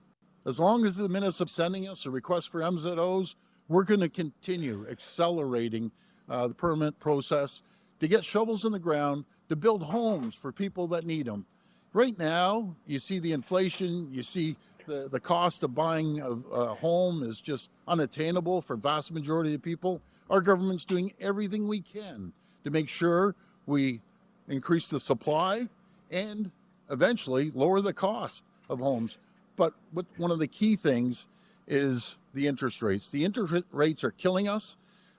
[0.45, 3.35] as long as the municip's sending us a request for MZOs,
[3.69, 5.91] we're going to continue accelerating
[6.29, 7.63] uh, the permit process
[7.99, 11.45] to get shovels in the ground to build homes for people that need them.
[11.93, 14.55] Right now, you see the inflation, you see
[14.87, 19.61] the, the cost of buying a, a home is just unattainable for vast majority of
[19.61, 20.01] people.
[20.29, 23.35] Our government's doing everything we can to make sure
[23.67, 24.01] we
[24.47, 25.67] increase the supply
[26.09, 26.51] and
[26.89, 29.17] eventually lower the cost of homes.
[29.55, 31.27] But what, one of the key things
[31.67, 33.09] is the interest rates.
[33.09, 34.77] The interest rates are killing us.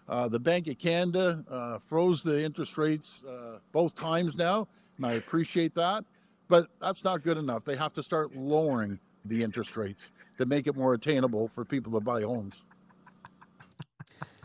[0.08, 5.04] Uh, the Bank of Canada uh, froze the interest rates uh, both times now, and
[5.04, 6.04] I appreciate that.
[6.48, 7.64] But that's not good enough.
[7.66, 11.92] They have to start lowering the interest rates to make it more attainable for people
[11.92, 12.62] to buy homes.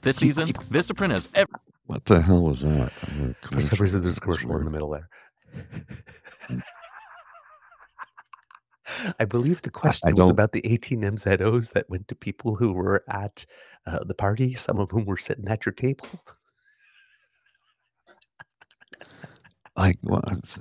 [0.02, 1.54] This season, Vistaprint has every
[1.86, 2.92] What the hell was that?
[3.04, 5.10] I heard a For some reason, there's a That was commercial in the middle there.
[9.20, 12.74] I believe the question was don't- about the 18 MZOs that went to people who
[12.74, 13.46] were at
[13.86, 16.08] uh, the party, some of whom were sitting at your table.
[19.76, 20.58] Like, what?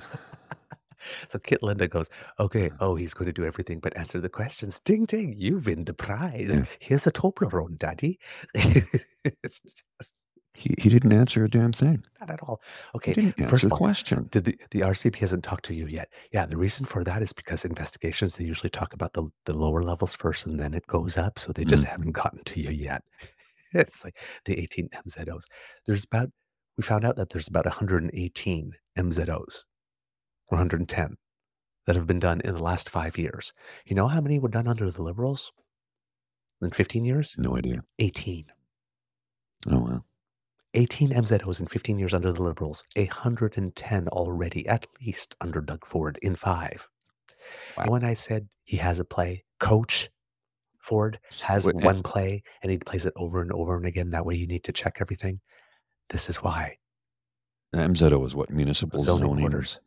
[1.28, 4.80] So Kit Linda goes, okay, oh, he's going to do everything but answer the questions.
[4.80, 6.50] Ding, ding, you win the prize.
[6.58, 6.64] Yeah.
[6.80, 8.18] Here's a Toblerone, daddy.
[8.54, 10.14] it's just
[10.54, 12.04] He, he didn't answer a damn thing.
[12.20, 12.60] not at all.
[12.92, 14.28] He Okay, didn't answer first the question.
[14.30, 16.08] Did the, the RCP hasn't talked to you yet?
[16.32, 19.82] Yeah, the reason for that is because investigations they usually talk about the the lower
[19.82, 21.38] levels first and then it goes up.
[21.38, 21.88] So they just Mm.
[21.90, 23.02] haven't gotten to you yet.
[23.74, 25.44] It's like the 18 MZOs.
[25.86, 26.28] There's about
[26.76, 29.64] we found out that there's about 118 MZOs,
[30.52, 31.16] 110
[31.86, 33.52] that have been done in the last five years.
[33.84, 35.52] You know how many were done under the Liberals
[36.60, 37.34] in 15 years?
[37.38, 37.82] No idea.
[37.98, 38.46] 18.
[39.70, 40.04] Oh, well.
[40.74, 46.18] 18 MZOs in 15 years under the Liberals, 110 already, at least under Doug Ford
[46.22, 46.88] in five.
[47.76, 50.08] And when I said he has a play, coach
[50.78, 54.10] Ford has Wait, one play and he plays it over and over and again.
[54.10, 55.40] That way you need to check everything.
[56.08, 56.76] This is why.
[57.74, 58.50] MZO was what?
[58.50, 59.78] Municipal Zoning zoning, orders.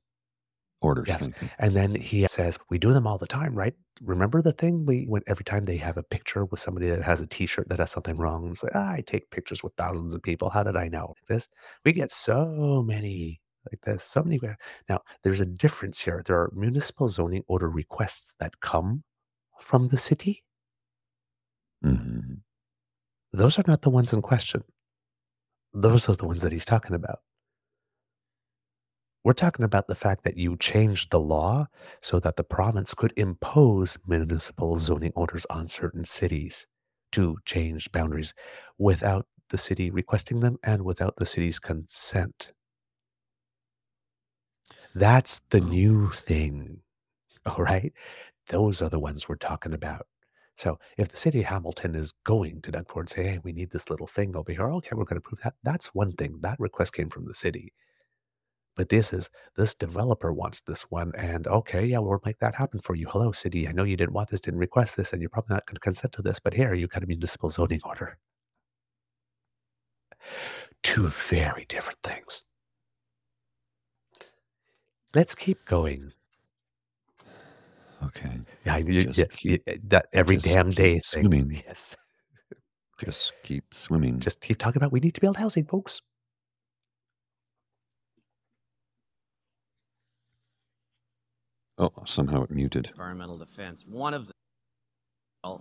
[0.81, 1.07] Orders.
[1.07, 1.29] Yes.
[1.57, 3.73] And then he says, We do them all the time, right?
[4.01, 7.21] Remember the thing we when every time they have a picture with somebody that has
[7.21, 10.21] a t-shirt that has something wrong, it's like, ah, I take pictures with thousands of
[10.21, 10.49] people.
[10.49, 11.47] How did I know this?
[11.85, 14.39] We get so many like this, so many.
[14.89, 16.21] Now, there's a difference here.
[16.25, 19.03] There are municipal zoning order requests that come
[19.59, 20.43] from the city.
[21.83, 22.41] Mhm.
[23.33, 24.63] Those are not the ones in question.
[25.73, 27.19] Those are the ones that he's talking about.
[29.25, 31.65] We're talking about the fact that you changed the law
[31.99, 36.67] so that the province could impose municipal zoning orders on certain cities
[37.13, 38.35] to change boundaries
[38.77, 42.53] without the city requesting them and without the city's consent.
[44.93, 45.69] That's the oh.
[45.69, 46.81] new thing.
[47.47, 47.93] All right.
[48.49, 50.05] Those are the ones we're talking about.
[50.53, 53.53] So if the city of Hamilton is going to Doug Ford and say, hey, we
[53.53, 55.55] need this little thing over here, okay, we're going to prove that.
[55.63, 56.41] That's one thing.
[56.41, 57.73] That request came from the city.
[58.75, 62.79] But this is this developer wants this one, and okay, yeah, we'll make that happen
[62.81, 63.07] for you.
[63.09, 63.67] Hello, city.
[63.67, 65.79] I know you didn't want this, didn't request this, and you're probably not going to
[65.79, 68.17] consent to this, but here you got a municipal zoning order.
[70.83, 72.43] Two very different things.
[75.13, 76.11] Let's keep going.
[78.03, 78.41] Okay.
[78.65, 81.23] Yeah, you, Just yes, keep- y- eh, that every damn day thing.
[81.23, 81.63] swimming.
[81.65, 81.95] Yes.
[82.99, 84.19] Just keep swimming.
[84.19, 86.01] Just keep talking about we need to build housing, folks.
[91.77, 92.87] Oh, somehow it muted.
[92.91, 93.85] environmental defense.
[93.87, 94.33] One of them.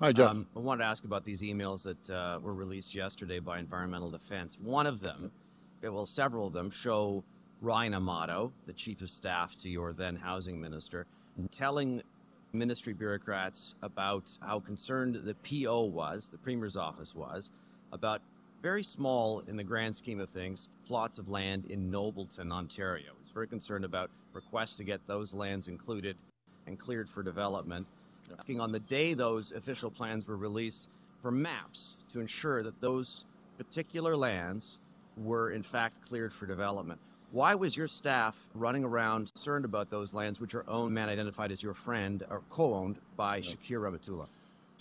[0.00, 0.30] Hi, Jeff.
[0.30, 4.10] Um, I wanted to ask about these emails that uh, were released yesterday by Environmental
[4.10, 4.56] Defense.
[4.58, 5.30] One of them,
[5.82, 7.22] eh, well, several of them show
[7.60, 11.06] Ryan Amato, the chief of staff to your then housing minister,
[11.50, 12.02] telling
[12.54, 17.50] ministry bureaucrats about how concerned the PO was, the premier's office was,
[17.92, 18.22] about
[18.64, 23.12] very small in the grand scheme of things plots of land in Nobleton, Ontario.
[23.22, 26.16] He's very concerned about requests to get those lands included
[26.66, 27.86] and cleared for development.
[28.38, 30.88] Asking on the day those official plans were released
[31.20, 33.26] for maps to ensure that those
[33.58, 34.78] particular lands
[35.18, 36.98] were in fact cleared for development.
[37.32, 41.52] Why was your staff running around concerned about those lands, which are owned, man identified
[41.52, 44.28] as your friend, or co-owned by Shakir Rehmatullah?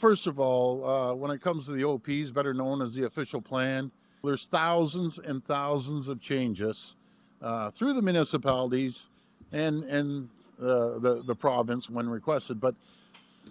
[0.04, 3.40] First of all, uh, when it comes to the OPs, better known as the official
[3.40, 3.90] plan,
[4.22, 6.98] there's thousands and thousands of changes
[7.42, 9.08] uh, through the municipalities
[9.54, 10.28] and and
[10.60, 12.60] uh, the the province when requested.
[12.60, 12.76] But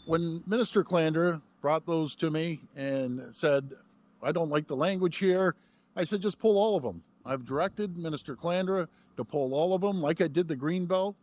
[0.04, 3.72] when Minister Calandra brought those to me and said,
[4.22, 5.54] "I don't like the language here,"
[5.96, 9.80] I said, "Just pull all of them." I've directed Minister Calandra to pull all of
[9.80, 11.14] them, like I did the Greenbelt,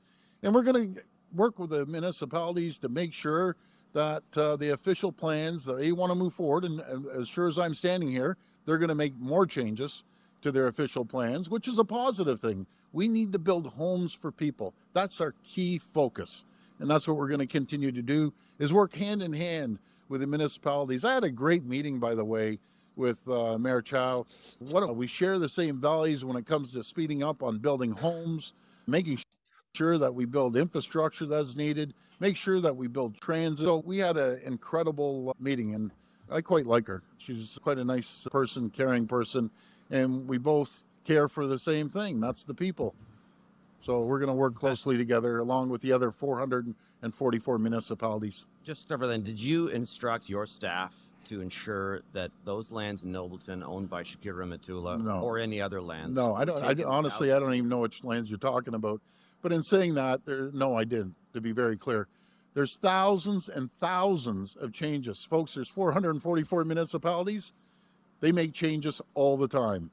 [0.41, 1.01] and we're going to
[1.35, 3.55] work with the municipalities to make sure
[3.93, 7.47] that uh, the official plans that they want to move forward, and, and as sure
[7.47, 10.03] as I'm standing here, they're going to make more changes
[10.41, 12.65] to their official plans, which is a positive thing.
[12.93, 14.73] We need to build homes for people.
[14.93, 16.45] That's our key focus,
[16.79, 20.21] and that's what we're going to continue to do: is work hand in hand with
[20.21, 21.05] the municipalities.
[21.05, 22.59] I had a great meeting, by the way,
[22.95, 24.25] with uh, Mayor Chow.
[24.59, 28.53] What we share the same values when it comes to speeding up on building homes,
[28.87, 29.19] making
[29.73, 33.65] sure that we build infrastructure that's needed, make sure that we build transit.
[33.65, 35.91] So we had an incredible uh, meeting, and
[36.31, 37.01] I quite like her.
[37.17, 39.49] She's quite a nice person, caring person,
[39.91, 42.19] and we both care for the same thing.
[42.19, 42.93] That's the people.
[43.81, 48.45] So we're going to work closely together along with the other 444 municipalities.
[48.65, 50.93] Just over then, did you instruct your staff
[51.29, 55.21] to ensure that those lands in Nobleton owned by Shakir Rehmatullah No.
[55.21, 56.15] or any other lands?
[56.15, 56.61] No, I don't.
[56.61, 58.99] I, honestly, I don't even know which lands you're talking about.
[59.41, 61.15] But in saying that, there, no, I didn't.
[61.33, 62.07] To be very clear,
[62.53, 65.53] there's thousands and thousands of changes, folks.
[65.53, 67.53] There's 444 municipalities.
[68.19, 69.91] They make changes all the time.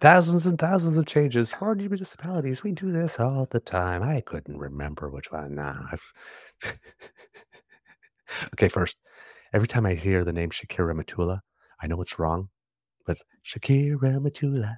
[0.00, 2.64] Thousands and thousands of changes for municipalities.
[2.64, 4.02] We do this all the time.
[4.02, 5.54] I couldn't remember which one.
[5.54, 5.74] Nah.
[8.54, 8.98] Okay, first,
[9.52, 11.40] every time I hear the name Shakira Matula,
[11.80, 12.48] I know it's wrong,
[13.06, 14.76] but it's Shakira Matula.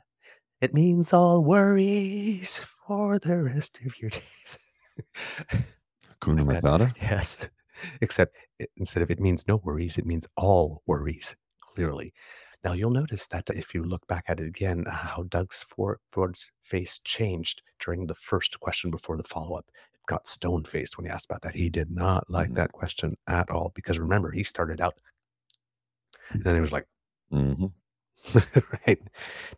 [0.61, 4.59] It means all worries for the rest of your days.
[6.23, 6.63] Kuna Like.
[6.63, 6.95] Matata?
[7.01, 7.49] Yes.
[8.01, 12.13] Except it, instead of it means no worries, it means all worries, clearly.
[12.63, 15.67] Now you'll notice that if you look back at it again, how Doug's
[16.13, 19.67] Ford's face changed during the first question before the follow up.
[19.93, 21.55] It got stone faced when he asked about that.
[21.55, 22.55] He did not like Mhm.
[22.57, 24.95] that question at all because remember, he started out
[26.31, 26.87] and then he was like,
[27.31, 27.67] mm-hmm.
[28.87, 29.01] right.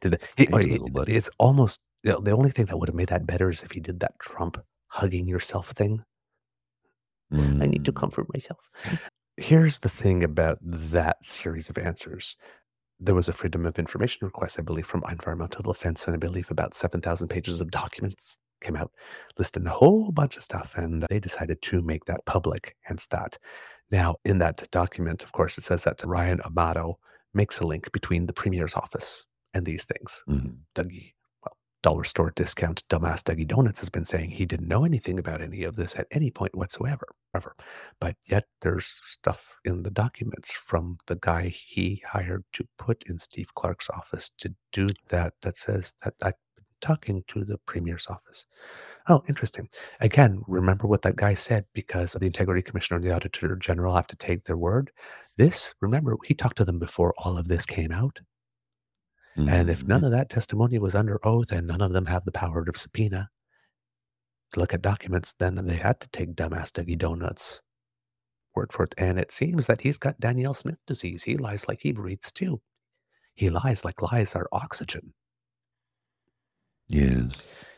[0.00, 3.08] Did the, he, Thank it- it's almost the the only thing that would have made
[3.08, 6.04] that better is if he did that Trump hugging yourself thing.
[7.32, 7.96] I need to Mm.
[7.96, 8.70] comfort myself.
[9.36, 12.36] Here's the thing about that series of answers.
[13.00, 16.50] There was a Freedom of Information request, I believe, from Environmental Defense, and I believe
[16.50, 18.92] about 7,000 pages of documents came out
[19.38, 23.36] listing a whole bunch of stuff, and they decided to make that public, hence that.
[23.90, 26.98] Now, in that document, of course, it says that Ryan Amato
[27.34, 30.22] makes a link between the Premier's office and these things.
[30.28, 30.60] Mhm.
[30.74, 31.12] Dougie,
[31.86, 35.62] dollar store discount dumbass Dougie Donuts has been saying he didn't know anything about any
[35.62, 37.06] of this at any point whatsoever.
[37.32, 37.54] Ever.
[38.00, 43.20] But yet there's stuff in the documents from the guy he hired to put in
[43.20, 48.08] Steve Clark's office to do that that says that I've been talking to the premier's
[48.08, 48.46] office.
[49.08, 49.68] Oh, interesting.
[50.00, 54.08] Again, remember what that guy said because the integrity commissioner and the auditor general have
[54.08, 54.90] to take their word.
[55.36, 58.18] This, remember, he talked to them before all of this came out.
[59.36, 60.06] And if none Mhm.
[60.06, 63.30] of that testimony was under oath and none of them have the power of subpoena
[64.52, 67.62] to look at documents, then they had to take dumbass Dougie Donuts
[68.54, 68.94] word for it.
[68.96, 71.24] And it seems that he's got Danielle Smith disease.
[71.24, 72.62] He lies like he breathes too.
[73.34, 75.14] He lies like lies are oxygen.
[76.88, 77.34] Yes.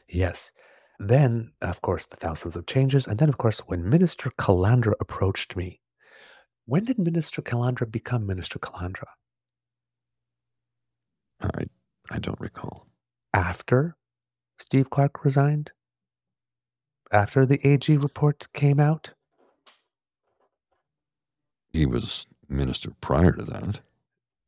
[0.09, 0.53] Yes.
[1.01, 3.07] Then, of course, the thousands of changes.
[3.07, 5.81] And then, of course, when Minister Calandra approached me,
[6.67, 9.07] when did Minister Calandra become Minister Calandra?
[11.41, 11.65] I
[12.11, 12.87] I don't recall.
[13.35, 13.97] After
[14.59, 15.73] Steve Clark resigned?
[17.13, 19.13] After the AG report came out?
[21.71, 23.81] He was minister prior to that.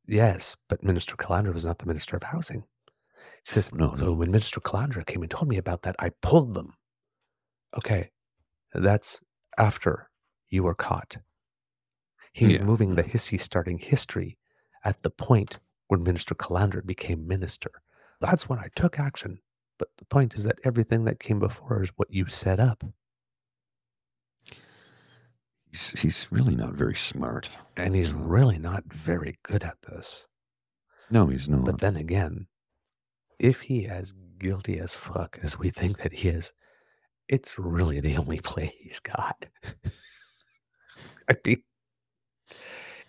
[0.07, 2.65] Yes, but Minister Calandra was not the Minister of Housing.
[3.45, 4.07] He says, No, "So no.
[4.09, 6.75] Oh, when Minister Calandra came and told me about that, I pulled them.
[7.77, 8.11] Okay,
[8.75, 9.21] that's
[9.59, 10.11] after
[10.49, 11.19] you were caught.
[12.33, 14.39] He's Yeah, moving the hissy starting history
[14.85, 15.59] at the point
[15.91, 17.83] when Minister Calandra became minister.
[18.21, 19.41] That's when I took action.
[19.77, 22.85] But the point is that everything that came before is what you set up.
[25.69, 27.51] He's he's really not very smart.
[27.77, 30.29] And he's really not very good at this.
[31.11, 31.65] No, he's not.
[31.65, 32.47] But then again,
[33.41, 36.53] if he as guilty as fuck as we think that he is,
[37.29, 39.47] it's really the only play he's got.
[41.29, 41.63] I mean,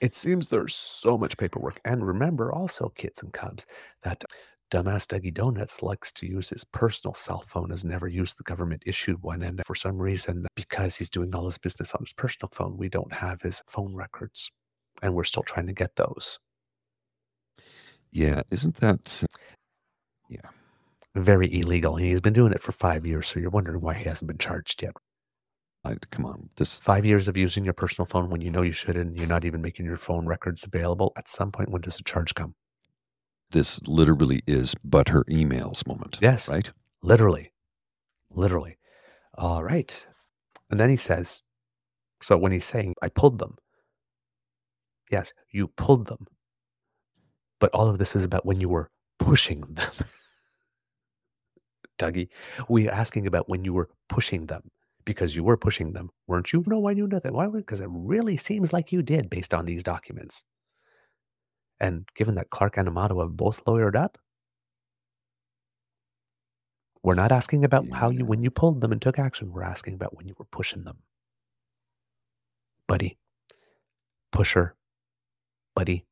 [0.02, 1.80] it seems there's so much paperwork.
[1.86, 3.66] And remember also, kids and cubs,
[4.04, 4.24] that
[4.72, 8.84] dumbass Dougie Donuts likes to use his personal cell phone, has never used the government
[8.86, 9.42] issued one.
[9.44, 12.90] And for some reason, because he's doing all his business on his personal phone, we
[12.90, 14.52] don't have his phone records.
[15.02, 16.40] And we're still trying to get those.
[18.12, 19.24] Yeah, isn't that
[20.32, 20.50] yeah.
[21.16, 21.98] Very illegal.
[21.98, 23.28] And he's been doing it for five years.
[23.28, 24.94] So you're wondering why he hasn't been charged yet.
[25.84, 26.50] I, come on.
[26.58, 29.46] This Five years of using your personal phone when you know you shouldn't, you're not
[29.46, 31.12] even making your phone records available.
[31.18, 32.56] At some point, when does a charge come?
[33.52, 36.18] this literally is but her emails moment.
[36.22, 36.50] Yes.
[36.50, 36.72] Right?
[37.02, 37.52] Literally.
[38.34, 38.78] Literally.
[39.38, 40.06] All right.
[40.70, 41.42] And then he says,
[42.22, 43.58] so when he's saying, I pulled them,
[45.12, 46.28] yes, you pulled them.
[47.60, 49.76] But all of this is about when you were pushing them.
[52.00, 52.30] Dougie,
[52.68, 54.72] we're asking about when you were pushing them
[55.06, 56.64] because you were pushing them, weren't you?
[56.68, 57.34] No, I knew nothing?
[57.34, 57.48] Why?
[57.48, 60.44] Because it really seems like you did based on these documents.
[61.80, 64.18] And given that Clark and Amato have both lawyered up,
[67.04, 69.52] we're not asking about how you when you pulled them and took action.
[69.52, 71.00] We're asking about when you were pushing them.
[72.88, 73.18] Buddy.
[74.32, 74.76] Pusher.
[75.76, 76.06] Buddy.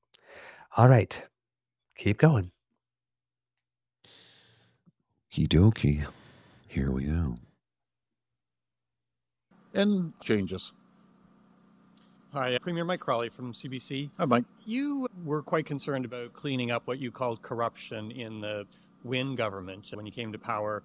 [0.75, 1.21] All right.
[1.95, 2.51] Keep going.
[5.31, 6.05] Kidoki.
[6.67, 7.35] Here we go.
[9.73, 10.73] And changes.
[12.33, 14.09] Hi, Premier Mike Crawley from CBC.
[14.17, 14.45] Hi, Mike.
[14.65, 18.65] You were quite concerned about cleaning up what you called corruption in the
[19.03, 20.83] Wynne government when you came to power.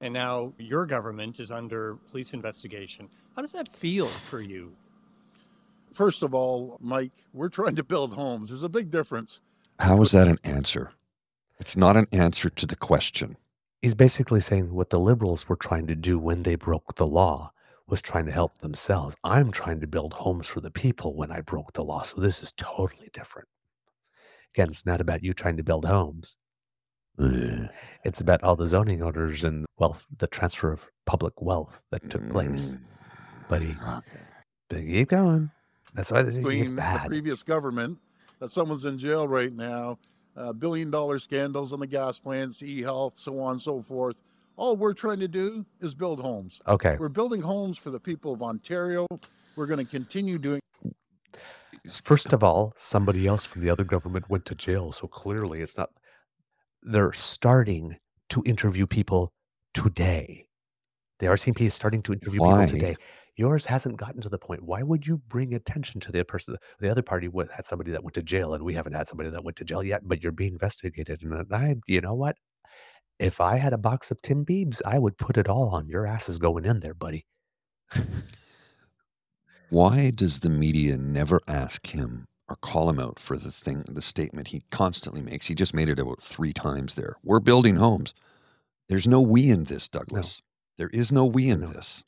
[0.00, 3.08] And now your government is under police investigation.
[3.34, 4.72] How does that feel for you?
[5.94, 8.50] First of all, Mike, we're trying to build homes.
[8.50, 9.40] There's a big difference.
[9.78, 10.92] How is that an answer?
[11.58, 13.36] It's not an answer to the question.
[13.80, 17.52] He's basically saying what the liberals were trying to do when they broke the law
[17.88, 19.16] was trying to help themselves.
[19.24, 22.02] I'm trying to build homes for the people when I broke the law.
[22.02, 23.48] So this is totally different.
[24.54, 26.36] Again, it's not about you trying to build homes.
[27.18, 32.28] It's about all the zoning orders and wealth, the transfer of public wealth that took
[32.30, 32.76] place.
[33.48, 33.76] Buddy,
[34.68, 35.50] but keep going.
[35.94, 37.98] That's why this it gets Between the previous government,
[38.38, 39.98] that someone's in jail right now,
[40.36, 44.20] uh, billion dollar scandals on the gas plants, e health, so on and so forth.
[44.58, 46.60] All we're trying to do is build homes.
[46.66, 46.96] Okay.
[46.98, 49.06] We're building homes for the people of Ontario.
[49.54, 50.60] We're going to continue doing.
[52.02, 54.90] First of all, somebody else from the other government went to jail.
[54.90, 55.90] So clearly it's not,
[56.82, 57.98] they're starting
[58.30, 59.32] to interview people
[59.74, 60.48] today.
[61.20, 62.66] The RCMP is starting to interview Why?
[62.66, 62.96] people today.
[63.36, 64.64] Yours hasn't gotten to the point.
[64.64, 66.56] Why would you bring attention to the person?
[66.80, 69.30] The other party wa- had somebody that went to jail, and we haven't had somebody
[69.30, 70.02] that went to jail yet.
[70.04, 72.36] But you're being investigated, and I, you know what?
[73.18, 76.38] If I had a box of Timbits, I would put it all on your asses
[76.38, 77.26] going in there, buddy.
[79.70, 84.00] Why does the media never ask him or call him out for the thing, the
[84.00, 85.46] statement he constantly makes?
[85.46, 87.16] He just made it about three times there.
[87.22, 88.14] We're building homes.
[88.88, 90.40] There's no we in this, Douglas.
[90.78, 92.04] There is no we in this.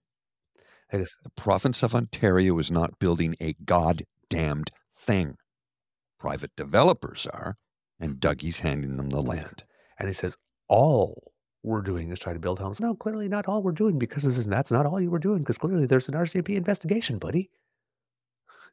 [0.92, 5.36] I guess The province of Ontario is not building a goddamned thing.
[6.18, 7.56] Private developers are,
[7.98, 9.64] and Dougie's handing them the land.
[9.98, 10.36] And he says,
[10.70, 12.80] all we're doing is trying to build homes.
[12.80, 15.40] No, clearly not all we're doing because this is, that's not all you were doing
[15.40, 17.50] because clearly there's an RCMP investigation, buddy.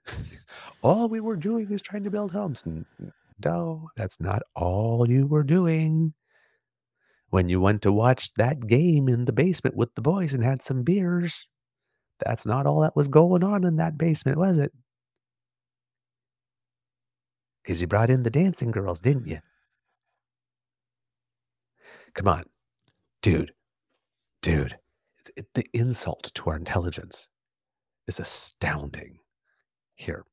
[0.83, 2.63] all we were doing is trying to build homes.
[3.43, 6.13] No, that's not all you were doing.
[7.29, 10.61] When you went to watch that game in the basement with the boys and had
[10.61, 11.47] some beers,
[12.19, 14.71] that's not all that was going on in that basement, was it?
[17.63, 19.39] Because you brought in the dancing girls, didn't you?
[22.18, 22.45] Come on.
[23.22, 23.53] dude,
[24.41, 24.76] dude,
[25.36, 27.30] it, the insult to our intelligence
[28.07, 29.20] is astounding
[29.95, 30.26] here.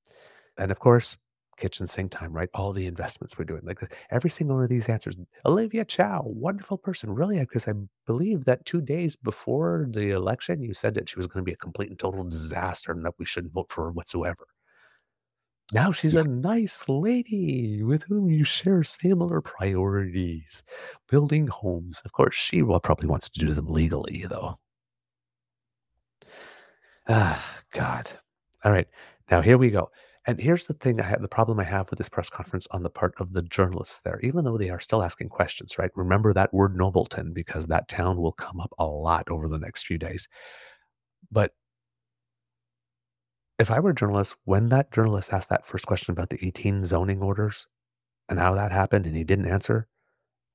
[0.57, 1.19] And of course,
[1.59, 2.49] kitchen sink time, right?
[2.55, 3.81] All the investments we're doing, like
[4.11, 5.19] every single one of these answers.
[5.45, 7.75] Olivia Chow, wonderful person, really, because I
[8.07, 11.53] believe that two days before the election, you said that she was going to be
[11.53, 14.47] a complete and total disaster and that we shouldn't vote for her whatsoever.
[15.73, 20.63] Now she's a nice lady with whom you share similar priorities,
[21.09, 22.03] building homes.
[22.05, 24.59] Of course, she will probably wants to do them legally, though.
[27.09, 28.11] Ah, God.
[28.65, 28.87] All right.
[29.31, 29.91] Now here we go.
[30.27, 32.83] And here's the thing I have the problem I have with this press conference on
[32.83, 35.91] the part of the journalists there, even though they are still asking questions, right?
[35.95, 39.87] Remember that word Nobleton because that town will come up a lot over the next
[39.87, 40.29] few days.
[41.31, 41.53] But
[43.59, 46.85] if I were a journalist, when that journalist asked that first question about the 18
[46.85, 47.67] zoning orders
[48.29, 49.87] and how that happened and he didn't answer,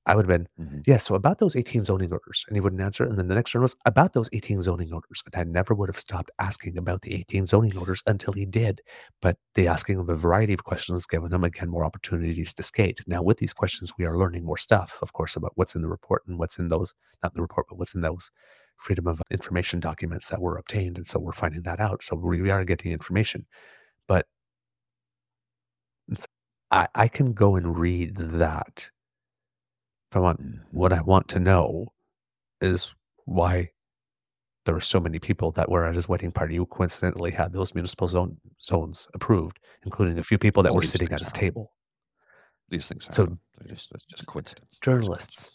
[0.06, 0.80] I would have been, mm-hmm.
[0.86, 2.44] yeah, so about those 18 zoning orders.
[2.48, 3.04] And he wouldn't answer.
[3.04, 5.22] And then the next journalist, about those 18 zoning orders.
[5.26, 8.80] And I never would have stopped asking about the 18 zoning orders until he did.
[9.20, 13.00] But the asking of a variety of questions, giving him again more opportunities to skate.
[13.06, 15.88] Now, with these questions, we are learning more stuff, of course, about what's in the
[15.88, 18.30] report and what's in those, not the report, but what's in those
[18.80, 20.96] freedom of information documents that were obtained.
[20.96, 22.02] And so we're finding that out.
[22.02, 23.46] So we are getting information.
[24.08, 24.26] But
[26.70, 28.90] I, I can go and read that
[30.10, 31.92] if I want what I want to know
[32.60, 32.92] is
[33.26, 33.70] why
[34.64, 37.74] there were so many people that were at his wedding party who coincidentally had those
[37.74, 41.28] municipal zone zones approved, including a few people that All were sitting at things his
[41.28, 41.40] happen.
[41.40, 41.72] table.
[42.68, 43.38] These things happen.
[43.58, 44.78] They're just, just coincidence.
[44.82, 45.52] journalists,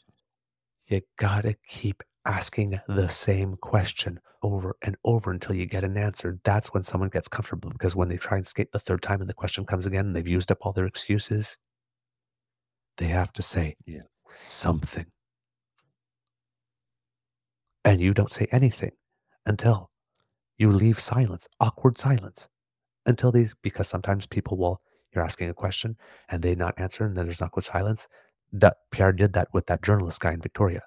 [0.87, 6.39] you gotta keep asking the same question over and over until you get an answer.
[6.43, 9.29] That's when someone gets comfortable because when they try and skate the third time and
[9.29, 11.57] the question comes again and they've used up all their excuses,
[12.97, 14.01] they have to say Yeah.
[14.27, 15.05] something.
[17.83, 18.91] And you don't say anything
[19.45, 19.91] until
[20.57, 22.47] you leave silence, awkward silence,
[23.05, 24.81] until these, because sometimes people will,
[25.13, 25.97] you're asking a question
[26.29, 28.07] and they not answer and then there's awkward silence.
[28.51, 30.81] That Pierre did that with that journalist guy in Victoria.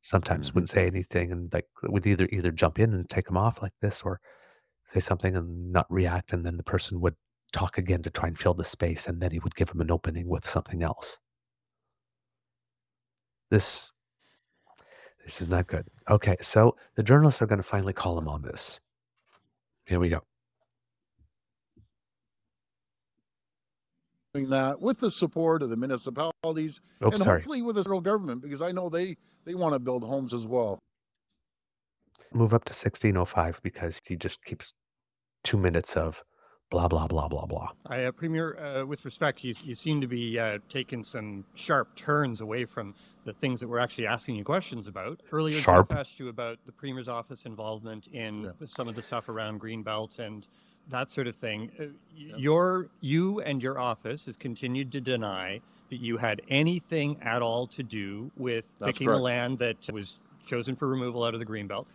[0.00, 0.54] Sometimes mm-hmm.
[0.56, 3.72] wouldn't say anything and like would either either jump in and take him off like
[3.80, 4.20] this or
[4.86, 7.16] say something and not react and then the person would
[7.52, 9.90] talk again to try and fill the space and then he would give him an
[9.90, 11.18] opening with something else.
[13.50, 13.92] This
[15.24, 15.86] this is not good.
[16.08, 18.80] Okay, so the journalists are going to finally call him on this.
[19.84, 20.22] Here we go.
[24.34, 27.40] Doing that with the support of the municipalities Oh, and sorry.
[27.40, 30.46] hopefully with the federal government because I know they they want to build homes as
[30.46, 30.78] well.
[32.32, 34.74] Move up to 1605 because he just keeps
[35.42, 36.22] two minutes of
[36.70, 37.68] blah, blah, blah, blah, blah.
[37.86, 41.96] I, uh, Premier, uh, with respect, you, you seem to be uh, taking some sharp
[41.96, 45.22] turns away from the things that we're actually asking you questions about.
[45.32, 45.88] Earlier, Sharp.
[45.88, 50.18] Jeff asked you about the Premier's office involvement in some of the stuff around Greenbelt
[50.18, 50.46] and
[50.90, 51.70] that sort of thing.
[51.78, 51.84] Uh,
[52.16, 55.60] Your, you and your office has continued to deny
[55.90, 60.20] that you had anything at all to do with That's picking the land that was
[60.46, 61.86] chosen for removal out of the Greenbelt.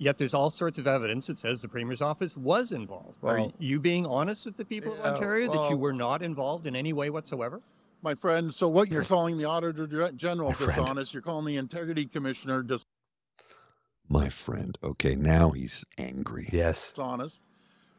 [0.00, 3.16] Yet there's all sorts of evidence that says the Premier's office was involved.
[3.22, 6.66] Are you being honest with the people Yeah, of Ontario that you were not involved
[6.68, 7.60] in any way whatsoever?
[8.02, 10.70] My friend, so what you're calling the Auditor Gen- General My friend.
[10.76, 12.86] dishonest, you're calling the Integrity Commissioner dishonest
[14.08, 14.78] My friend.
[14.84, 16.48] Okay, now he's angry.
[16.52, 16.90] Yes.
[16.92, 17.40] dishonest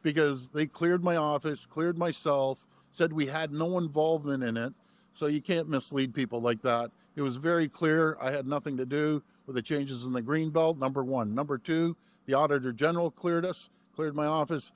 [0.02, 4.72] because they cleared my office, cleared myself, said we had no involvement in it.
[5.12, 6.90] So you can't mislead people like that.
[7.16, 10.50] It was very clear I had nothing to do with the changes in the green
[10.50, 10.78] belt.
[10.78, 11.34] Number one.
[11.34, 11.96] Number two,
[12.26, 14.72] the Auditor General cleared us, cleared my office,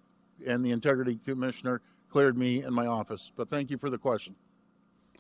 [0.46, 3.30] and the Integrity Commissioner cleared me and my office.
[3.36, 4.34] But thank you for the question.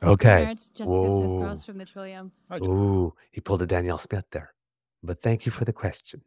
[0.02, 0.50] Okay.
[0.50, 1.20] It's Jessica Whoa.
[1.20, 2.32] Smith Cross from the Trillium.
[2.50, 2.68] Hi, Jeff.
[2.68, 4.52] Ooh, he pulled a Danielle Smith there.
[5.02, 6.22] But thank you for the question.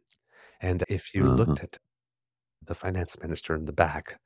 [0.60, 1.34] And if you Uh-huh.
[1.34, 1.78] looked at
[2.64, 4.18] the finance minister in the back,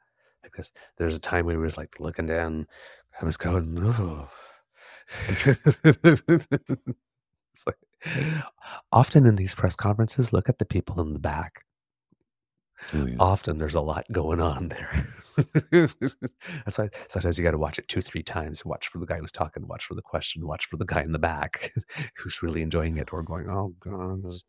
[0.42, 2.66] like this, there's a time he was like looking down.
[3.20, 4.28] I was going, oh.
[5.32, 5.76] it's
[7.66, 7.76] like,
[8.90, 11.64] often in these press conferences, look at the people in the back.
[12.92, 13.16] Oh, yeah.
[13.20, 15.08] Often there's a lot going on there.
[15.70, 18.64] That's why sometimes you got to watch it two, three times.
[18.64, 21.12] Watch for the guy who's talking, watch for the question, watch for the guy in
[21.12, 21.72] the back
[22.16, 24.24] who's really enjoying it or going, oh, God.
[24.24, 24.44] this is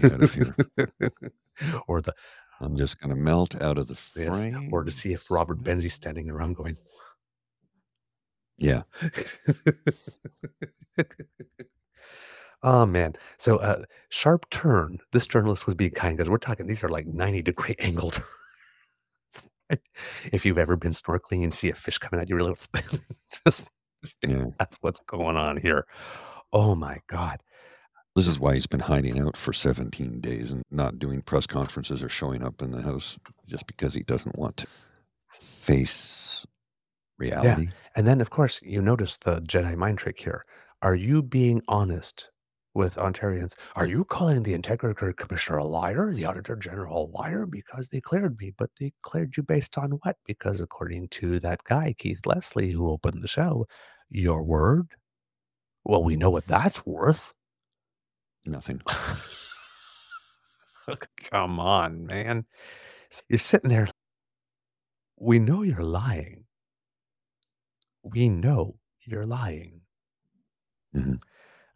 [0.00, 0.54] Get out of here.
[1.86, 2.14] or the
[2.60, 4.68] I'm just going to melt out of the yes, frame.
[4.72, 6.76] or to see if Robert Benzie's standing around going,
[8.58, 8.82] Yeah.
[12.62, 13.14] oh man.
[13.38, 14.98] So uh sharp turn.
[15.12, 18.22] This journalist was being kind because we're talking these are like 90 degree angled.
[20.32, 22.54] If you've ever been snorkeling and see a fish coming at you really
[23.46, 23.70] just
[24.26, 24.46] Yeah.
[24.58, 25.86] that's what's going on here.
[26.52, 27.40] Oh my god.
[28.20, 32.02] This is why he's been hiding out for 17 days and not doing press conferences
[32.02, 33.18] or showing up in the house
[33.48, 34.66] just because he doesn't want to
[35.30, 36.44] face
[37.16, 37.62] reality.
[37.62, 37.70] Yeah.
[37.96, 40.44] And then, of course, you notice the Jedi mind trick here.
[40.82, 42.30] Are you being honest
[42.74, 43.54] with Ontarians?
[43.74, 47.46] Are you calling the Integrity Commissioner a liar, the Auditor General a liar?
[47.46, 50.16] Because they cleared me, but they cleared you based on what?
[50.26, 53.66] Because according to that guy, Keith Leslie, who opened the show,
[54.10, 54.88] your word?
[55.84, 57.34] Well, we know what that's worth.
[58.44, 58.80] Nothing.
[61.30, 62.46] Come on, man.
[63.28, 63.88] You're sitting there.
[65.16, 66.46] We know you're lying.
[68.02, 69.80] We know you're lying.
[70.94, 71.20] Mhm.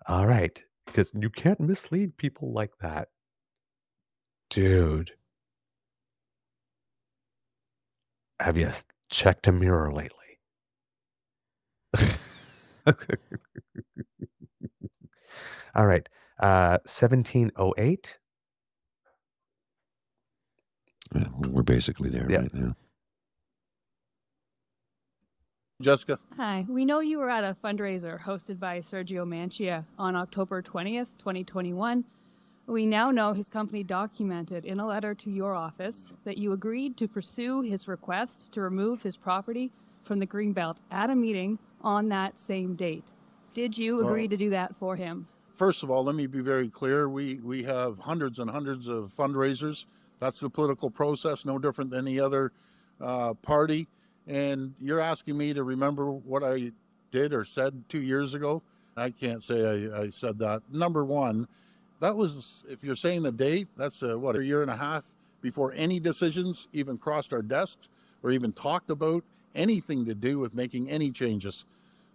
[0.07, 0.63] All right.
[0.87, 3.09] Because you can't mislead people like that.
[4.49, 5.13] Dude.
[8.39, 8.71] Have you
[9.11, 10.39] checked a mirror lately?
[15.75, 16.09] All right.
[16.45, 18.19] Uh 1708.
[21.15, 22.41] Yeah, we're basically there Yeah.
[22.41, 22.75] right now.
[25.81, 26.19] Jessica.
[26.37, 31.09] Hi, we know you were at a fundraiser hosted by Sergio Manchia on October 20th,
[31.19, 32.05] 2021.
[32.67, 36.99] We now know his company documented in a letter to your office that you agreed
[36.99, 39.73] to pursue his request to remove his property
[40.03, 43.05] from the Greenbelt at a meeting on that same date.
[43.55, 45.27] Did you agree Well- to do that for him?
[45.55, 47.09] First of all, let me be very clear.
[47.09, 49.87] We we have hundreds and hundreds of fundraisers.
[50.21, 52.53] That's the political process, no different than any other
[53.01, 53.87] uh, party.
[54.27, 56.73] And you're asking me to remember what I
[57.11, 58.63] did or said two years ago.
[58.97, 60.63] I can't say I, I said that.
[60.73, 61.47] Number one,
[62.01, 65.05] that was if you're saying the date, that's a, what a year and a half
[65.41, 67.89] before any decisions even crossed our desks
[68.23, 69.23] or even talked about
[69.55, 71.65] anything to do with making any changes.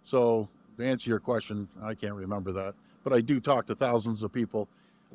[0.02, 2.74] So to answer your question, I can't remember that,
[3.04, 4.68] but I do talk to thousands of people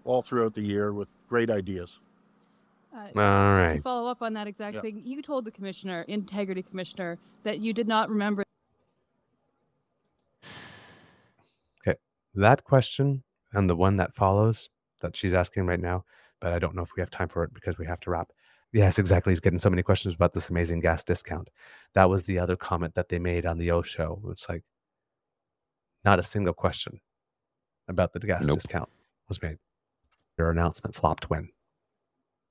[0.03, 1.99] all throughout the year with great ideas.
[2.93, 4.81] Uh, All To follow up on that exact Yeah.
[4.81, 8.43] thing, you told the commissioner, integrity commissioner, that you did not remember
[11.85, 11.97] Okay.
[12.33, 14.69] That question and the one that follows
[15.01, 16.05] that she's asking right now,
[16.39, 18.31] but I don't know if we have time for it because we have to wrap.
[18.71, 19.31] Yes, exactly.
[19.31, 21.49] He's getting so many questions about this amazing gas discount.
[21.93, 24.21] That was the other comment that they made on the O show.
[24.29, 24.63] It's like
[26.03, 26.99] not a single question
[27.87, 28.57] about the gas Nope.
[28.57, 28.89] discount
[29.27, 29.57] was made.
[30.37, 31.49] Your announcement flopped when?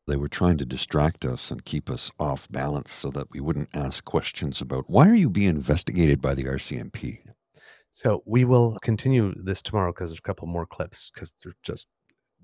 [0.06, 3.74] They were trying to distract us and keep us off balance so that we wouldn't
[3.74, 7.20] ask questions about why are you being investigated by the RCMP?
[7.90, 11.86] So we will continue this tomorrow because there's a couple more clips because they're just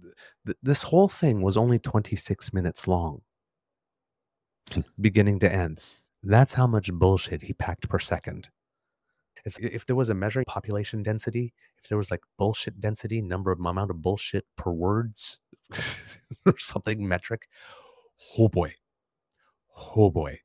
[0.01, 0.15] th-
[0.47, 3.23] th- this whole thing was only 26 minutes long,
[4.73, 4.81] hmm.
[4.99, 5.81] beginning to end.
[6.23, 8.49] That's how much bullshit he packed per second.
[9.45, 13.51] It's, if there was a measuring population density, if there was like bullshit density, number
[13.51, 15.39] of amount of bullshit per words,
[16.47, 17.49] or something metric,
[18.39, 18.75] oh boy,
[19.97, 20.41] oh boy,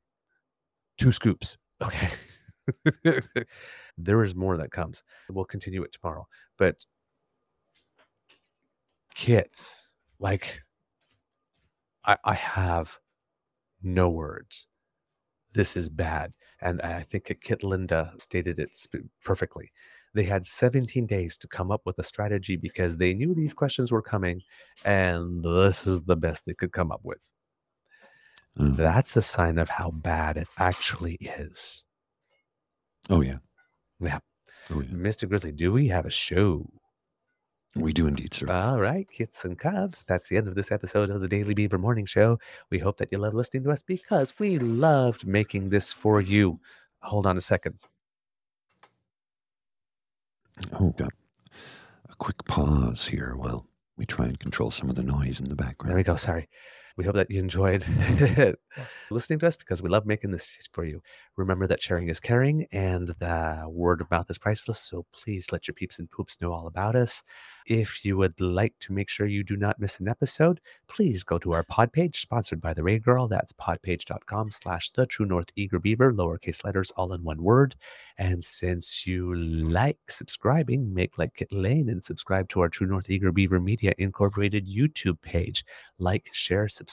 [0.98, 1.56] two scoops.
[1.82, 2.10] Okay.
[3.98, 5.02] there is more that comes.
[5.28, 6.26] We'll continue it tomorrow.
[6.58, 6.84] But
[9.14, 10.62] kits, like
[12.04, 12.98] I, I have
[13.82, 14.66] no words.
[15.54, 16.32] This is bad.
[16.60, 18.70] And I think Kit Linda stated it
[19.24, 19.72] perfectly.
[20.14, 23.92] They had 17 days to come up with a strategy because they knew these questions
[23.92, 24.40] were coming,
[24.84, 27.20] and this is the best they could come up with.
[28.58, 28.76] Mhm.
[28.76, 31.84] That's a sign of how bad it actually is.
[33.10, 33.38] Oh, yeah.
[34.00, 34.20] Yeah.
[34.70, 34.90] Oh, yeah.
[34.90, 35.28] Mr.
[35.28, 36.70] Grizzly, do we have a show?
[37.76, 38.50] We do indeed, sir.
[38.50, 40.02] All right, kits and cubs.
[40.08, 42.38] That's the end of this episode of the Daily Beaver Morning Show.
[42.70, 46.58] We hope that you love listening to us because we loved making this for you.
[47.00, 47.78] Hold on a second.
[50.80, 51.12] Oh, got
[52.08, 53.66] a quick pause here while
[53.98, 55.90] we try and control some of the noise in the background.
[55.90, 56.16] There we go.
[56.16, 56.48] Sorry.
[56.96, 57.84] We hope that you enjoyed
[59.10, 61.02] listening to us because we love making this for you.
[61.36, 64.78] Remember that sharing is caring and the word of mouth is priceless.
[64.80, 67.22] So please let your peeps and poops know all about us.
[67.66, 71.36] If you would like to make sure you do not miss an episode, please go
[71.38, 73.28] to our pod page sponsored by the Ray Girl.
[73.28, 77.74] That's podpage.com slash the true north eager beaver, lowercase letters, all in one word.
[78.16, 83.10] And since you like subscribing, make like Kit Lane and subscribe to our True North
[83.10, 85.64] Eager Beaver Media Incorporated YouTube page.
[85.98, 86.85] Like, share, subscribe.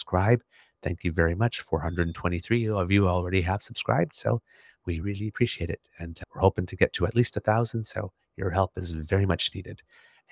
[0.82, 1.62] Thank you very much.
[1.62, 4.42] 423 of you already have subscribed, so
[4.86, 5.88] we really appreciate it.
[5.98, 9.26] And we're hoping to get to at least a thousand, so your help is very
[9.26, 9.82] much needed.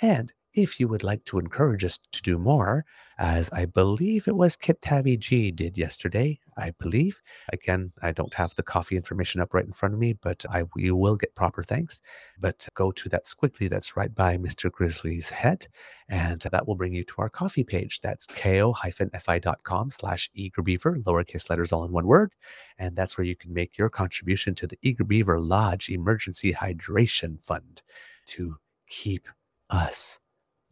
[0.02, 2.86] And if you would like to encourage us to do more,
[3.18, 7.22] as I believe it was Kit Tabby G did yesterday, I believe.
[7.54, 10.64] Again, I don't have the coffee information up right in front of me, but I
[10.76, 12.02] you will get proper thanks.
[12.40, 14.72] But go to that squiggly that's right by Mr.
[14.72, 15.68] Grizzly's head,
[16.10, 18.02] and that will bring you to our coffee page.
[18.02, 22.34] That's ko-fi.com slash eagerbeaver, lowercase letters all in one word.
[22.78, 27.40] And that's where you can make your contribution to the Eager Beaver Lodge Emergency Hydration
[27.40, 27.84] Fund
[28.28, 29.28] to keep
[29.70, 30.20] us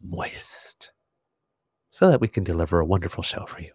[0.02, 0.92] moist
[1.90, 3.72] so that we can deliver a wonderful show for you.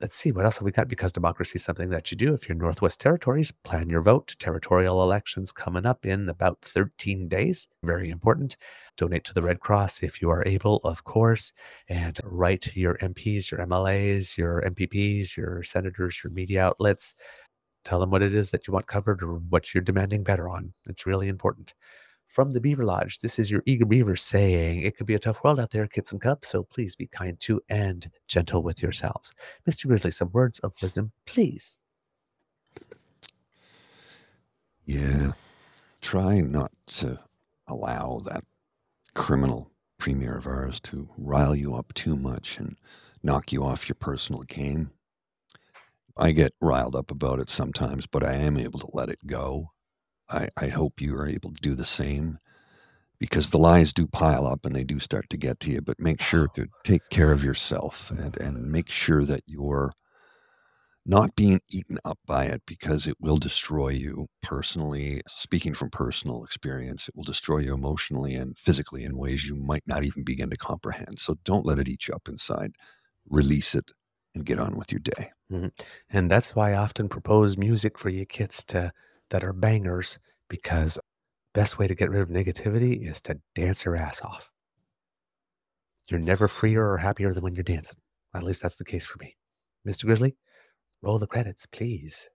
[0.00, 0.86] Let's see, what else have we got?
[0.86, 2.32] Because democracy is something that you do.
[2.32, 4.36] If you're Northwest Territories, plan your vote.
[4.38, 7.66] Territorial elections coming up in about 13 days.
[7.82, 8.56] Very important.
[8.96, 11.52] Donate to the Red Cross if you are able, of course,
[11.88, 17.16] and write your MPs, your MLAs, your MPPs, your senators, your media outlets.
[17.84, 20.74] Tell them what it is that you want covered or what you're demanding better on.
[20.86, 21.74] It's really important
[22.28, 23.18] from the Beaver Lodge.
[23.18, 26.12] This is your eager beaver saying, It could be a tough world out there, kids
[26.12, 29.34] and cubs, so please be kind to and gentle with yourselves.
[29.68, 29.86] Mr.
[29.86, 31.78] Grizzly, some words of wisdom, please.
[34.84, 35.32] Yeah.
[36.00, 37.18] Try not to
[37.66, 38.44] allow that
[39.14, 42.76] criminal premier of ours to rile you up too much and
[43.22, 44.90] knock you off your personal game.
[46.16, 49.70] I get riled up about it sometimes, but I am able to let it go
[50.30, 52.38] I, I hope you are able to do the same
[53.20, 55.80] because the lies do pile up and they do start to get to you.
[55.82, 59.92] But make sure to take care of yourself and, and make sure that you're
[61.06, 65.22] not being eaten up by it because it will destroy you personally.
[65.26, 69.84] Speaking from personal experience, it will destroy you emotionally and physically in ways you might
[69.86, 71.18] not even begin to comprehend.
[71.18, 72.72] So don't let it eat you up inside.
[73.30, 73.90] Release it
[74.34, 75.30] and get on with your day.
[75.50, 75.72] Mhm.
[76.10, 78.92] And that's why I often propose music for your kids to
[79.30, 80.18] that are bangers
[80.48, 80.98] because
[81.54, 84.50] best way to get rid of negativity is to dance your ass off.
[86.08, 87.98] You're never freer or happier than when you're dancing.
[88.34, 89.36] At least that's the case for me.
[89.86, 90.04] Mr.
[90.04, 90.36] Grizzly,
[91.02, 92.28] roll the credits, please.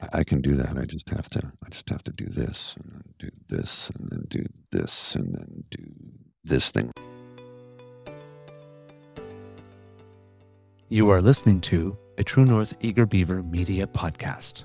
[0.00, 0.76] I- I can do that.
[0.76, 1.52] I just have to.
[1.64, 5.34] I just have to do this and then do this and then do this and
[5.34, 5.84] then do
[6.44, 6.90] this thing.
[10.88, 14.64] You are listening to a True North Eager Beaver Media Podcast.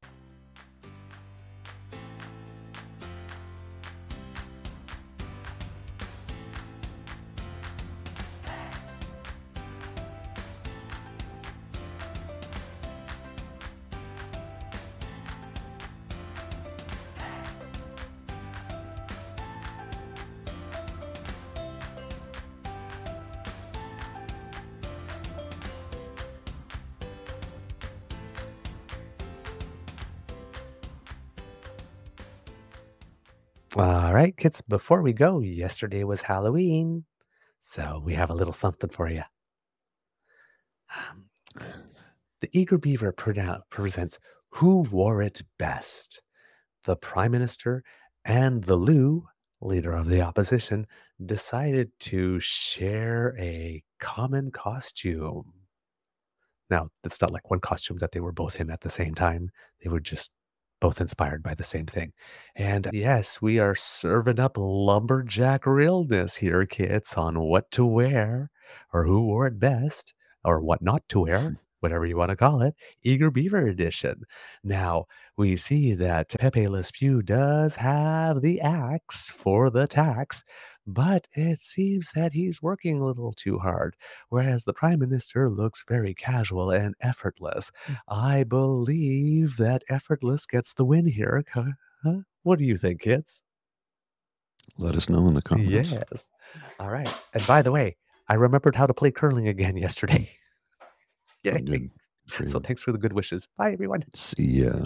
[34.59, 37.05] Before we go, yesterday was Halloween.
[37.61, 39.23] So we have a little something for you.
[40.93, 41.29] Um,
[42.41, 46.21] The Eager Beaver presents Who Wore It Best?
[46.83, 47.83] The Prime Minister
[48.25, 49.27] and the Lou,
[49.61, 50.87] leader of the opposition,
[51.23, 55.53] decided to share a common costume.
[56.71, 59.51] Now, it's not like one costume that they were both in at the same time.
[59.83, 60.31] They were just
[60.81, 62.11] both inspired by the same thing.
[62.55, 68.49] And yes, we are serving up lumberjack realness here, kids, on what to wear
[68.91, 70.13] or who wore it best
[70.43, 71.53] or what not to wear, hmm.
[71.79, 72.73] whatever you want to call it.
[73.03, 74.23] Eager Beaver Edition.
[74.63, 75.05] Now,
[75.37, 80.43] we see that Pepe Le Pew does have the axe for the tax,
[80.85, 83.95] but it seems that he's working a little too hard,
[84.29, 87.71] whereas the Prime Minister looks very casual and effortless.
[87.87, 87.97] Mm.
[88.07, 91.43] I believe that effortless gets the win here.
[91.53, 91.71] Huh?
[92.03, 92.17] Huh?
[92.43, 93.43] What do you think, kids?
[94.77, 95.91] Let us know in the comments.
[95.91, 96.29] Yes.
[96.79, 97.13] All right.
[97.33, 100.31] And by the way, I remembered how to play curling again yesterday.
[101.43, 101.61] Yay.
[101.61, 101.91] good
[102.45, 103.47] So thanks for the good wishes.
[103.57, 104.03] Bye, everyone.
[104.13, 104.85] See ya.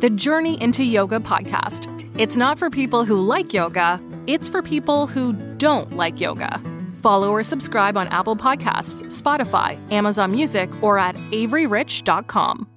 [0.00, 1.88] The Journey into Yoga podcast.
[2.18, 6.60] It's not for people who like yoga, it's for people who don't like yoga.
[7.00, 12.68] Follow or subscribe on Apple Podcasts, Spotify, Amazon Music, or at averyrich.com.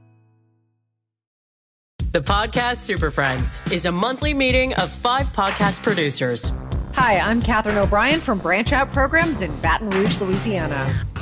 [2.11, 6.51] The Podcast Super Friends is a monthly meeting of five podcast producers.
[6.93, 11.05] Hi, I'm Katherine O'Brien from Branch Out Programs in Baton Rouge, Louisiana.